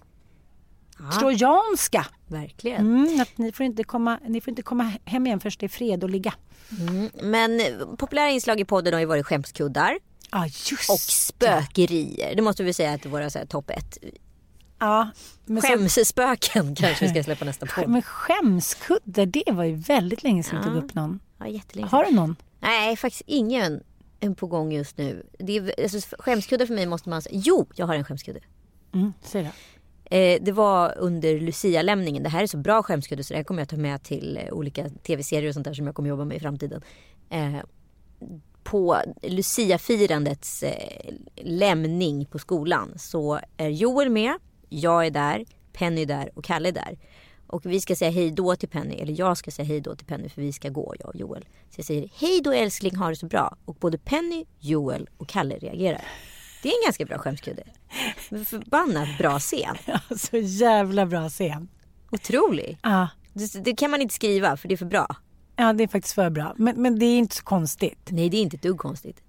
[0.99, 2.05] Ja, trojanska.
[2.27, 2.79] verkligen.
[2.81, 5.69] Mm, att ni, får inte komma, ni får inte komma hem igen först det är
[5.69, 6.33] fred och ligga.
[6.79, 7.09] Mm.
[7.23, 9.99] Men eh, populära inslag i podden har ju varit skämskuddar
[10.31, 12.35] Ja, just och spökerier.
[12.35, 13.97] Det måste vi säga att det här, topp ett.
[14.79, 15.09] Ja,
[15.61, 17.89] Skämsspöken kanske vi ska släppa nästa podd.
[17.89, 20.73] men skämskudde, det var ju väldigt länge sedan vi Ja.
[20.73, 21.19] tog upp någon.
[21.39, 21.87] Ja, jättelänge.
[21.89, 22.35] Har du någon?
[22.59, 23.83] Nej, faktiskt ingen
[24.19, 25.25] en på gång just nu.
[25.39, 27.41] Det är, alltså, skämskuddar för mig måste man säga.
[27.45, 28.39] Jo, jag har en skämskudde.
[28.93, 29.51] Mm, säg det.
[30.17, 32.23] Eh, det var under Lucia-lämningen.
[32.23, 34.53] Det här är så bra skämskudde så det här kommer jag ta med till eh,
[34.53, 36.81] olika tv-serier och sånt där som jag kommer jobba med i framtiden.
[37.29, 37.55] Eh,
[38.63, 44.33] på Lucia-firandets eh, lämning på skolan så är Joel med,
[44.69, 46.97] jag är där, Penny är där och Kalle är där.
[47.47, 50.05] Och vi ska säga hej då till Penny, eller jag ska säga hej då till
[50.07, 51.41] Penny för vi ska gå, jag och Joel.
[51.69, 53.55] Så jag säger hej då älskling, ha det så bra.
[53.65, 56.01] Och både Penny, Joel och Kalle reagerar.
[56.63, 57.63] Det är en ganska bra skämskudde.
[58.45, 59.75] Förbannat bra scen.
[59.85, 61.67] Ja, så jävla bra scen.
[62.11, 62.77] Otrolig.
[62.83, 65.15] Ja, Det, det kan man inte skriva för det är för bra.
[65.55, 66.53] ja det är faktiskt för bra.
[66.57, 68.07] Men, men det är inte så konstigt.
[68.09, 69.21] Nej, det är inte ett dugg konstigt.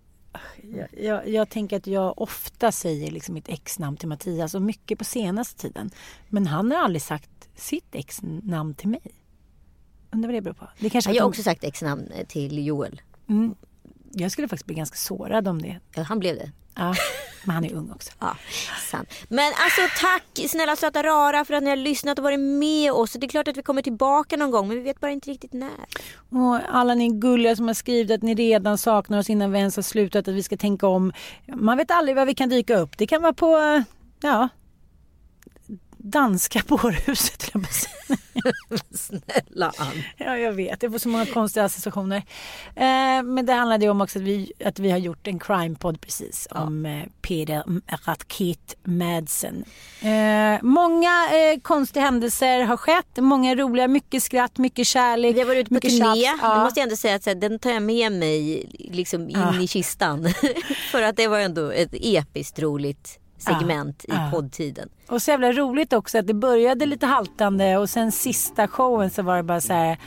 [0.74, 4.99] Jag, jag, jag tänker att jag ofta säger liksom mitt exnamn till Mattias och mycket
[4.99, 5.91] på senaste tiden.
[6.28, 9.01] Men han har aldrig sagt sitt exnamn till mig.
[10.11, 10.68] Undrar vad det beror på.
[10.78, 13.01] Det kanske Jag har också sagt ex-namn till Joel.
[13.28, 13.55] mm,
[14.12, 15.80] jag skulle faktiskt bli ganska sårad om det.
[15.95, 16.53] Ja, han blev det.
[16.79, 16.95] Ja.
[17.45, 18.11] Men han är ung också.
[18.18, 18.37] Ja,
[18.91, 19.09] sant.
[19.29, 23.12] Men alltså tack snälla söta rara för att ni har lyssnat och varit med oss.
[23.12, 25.53] Det är klart att vi kommer tillbaka någon gång men vi vet bara inte riktigt
[25.53, 25.87] när.
[26.31, 29.76] Och alla ni gulliga som har skrivit att ni redan saknar oss innan vi ens
[29.76, 31.12] har slutat, att vi ska tänka om.
[31.55, 32.99] Man vet aldrig vad vi kan dyka upp.
[32.99, 33.83] Det kan vara på, eh,
[34.20, 34.49] ja,
[36.11, 37.51] danska bårhuset.
[37.55, 37.65] jag.
[38.91, 40.03] Snälla Ann.
[40.17, 40.81] Ja, jag vet.
[40.81, 42.17] Det var så många konstiga associationer.
[42.75, 46.01] Eh, men det handlade ju om också att vi, att vi har gjort en crime-podd
[46.01, 47.63] precis om eh, Peter
[48.07, 49.65] Raket Madsen.
[50.01, 53.17] Eh, många eh, konstiga händelser har skett.
[53.17, 55.37] Många roliga, mycket skratt, mycket kärlek.
[55.37, 56.21] Vi har varit ute på mycket turné.
[56.43, 56.55] Ja.
[56.55, 59.61] Det måste jag ändå säga att här, den tar jag med mig liksom in Ja.
[59.61, 60.29] i kistan.
[60.91, 64.28] för att det var ändå ett episkt roligt segment i Ja.
[64.32, 64.89] poddtiden.
[65.09, 69.22] Och så jävla roligt också att det började lite haltande och sen sista showen så
[69.22, 69.99] var det bara så här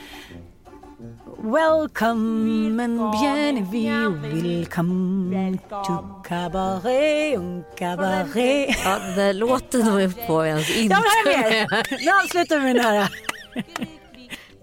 [1.44, 4.10] Welcome and bienvenue,
[4.44, 8.76] welcome to cabaret, un cabaret.
[8.84, 10.94] Ja, den där låten de är på ens inte.
[10.96, 12.06] Ja, men här är.
[12.06, 13.10] Nu avslutar vi med den här.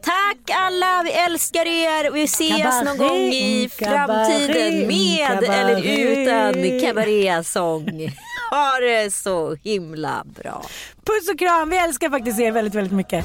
[0.02, 2.10] Tack alla, vi älskar er.
[2.10, 5.48] Vi ses Cabaret, någon gång i cabaret, framtiden med cabaret.
[5.50, 7.84] eller utan kabarésång.
[8.50, 10.64] Ha det så himla bra.
[11.04, 13.24] Puss och kram, vi älskar faktiskt er väldigt, väldigt mycket.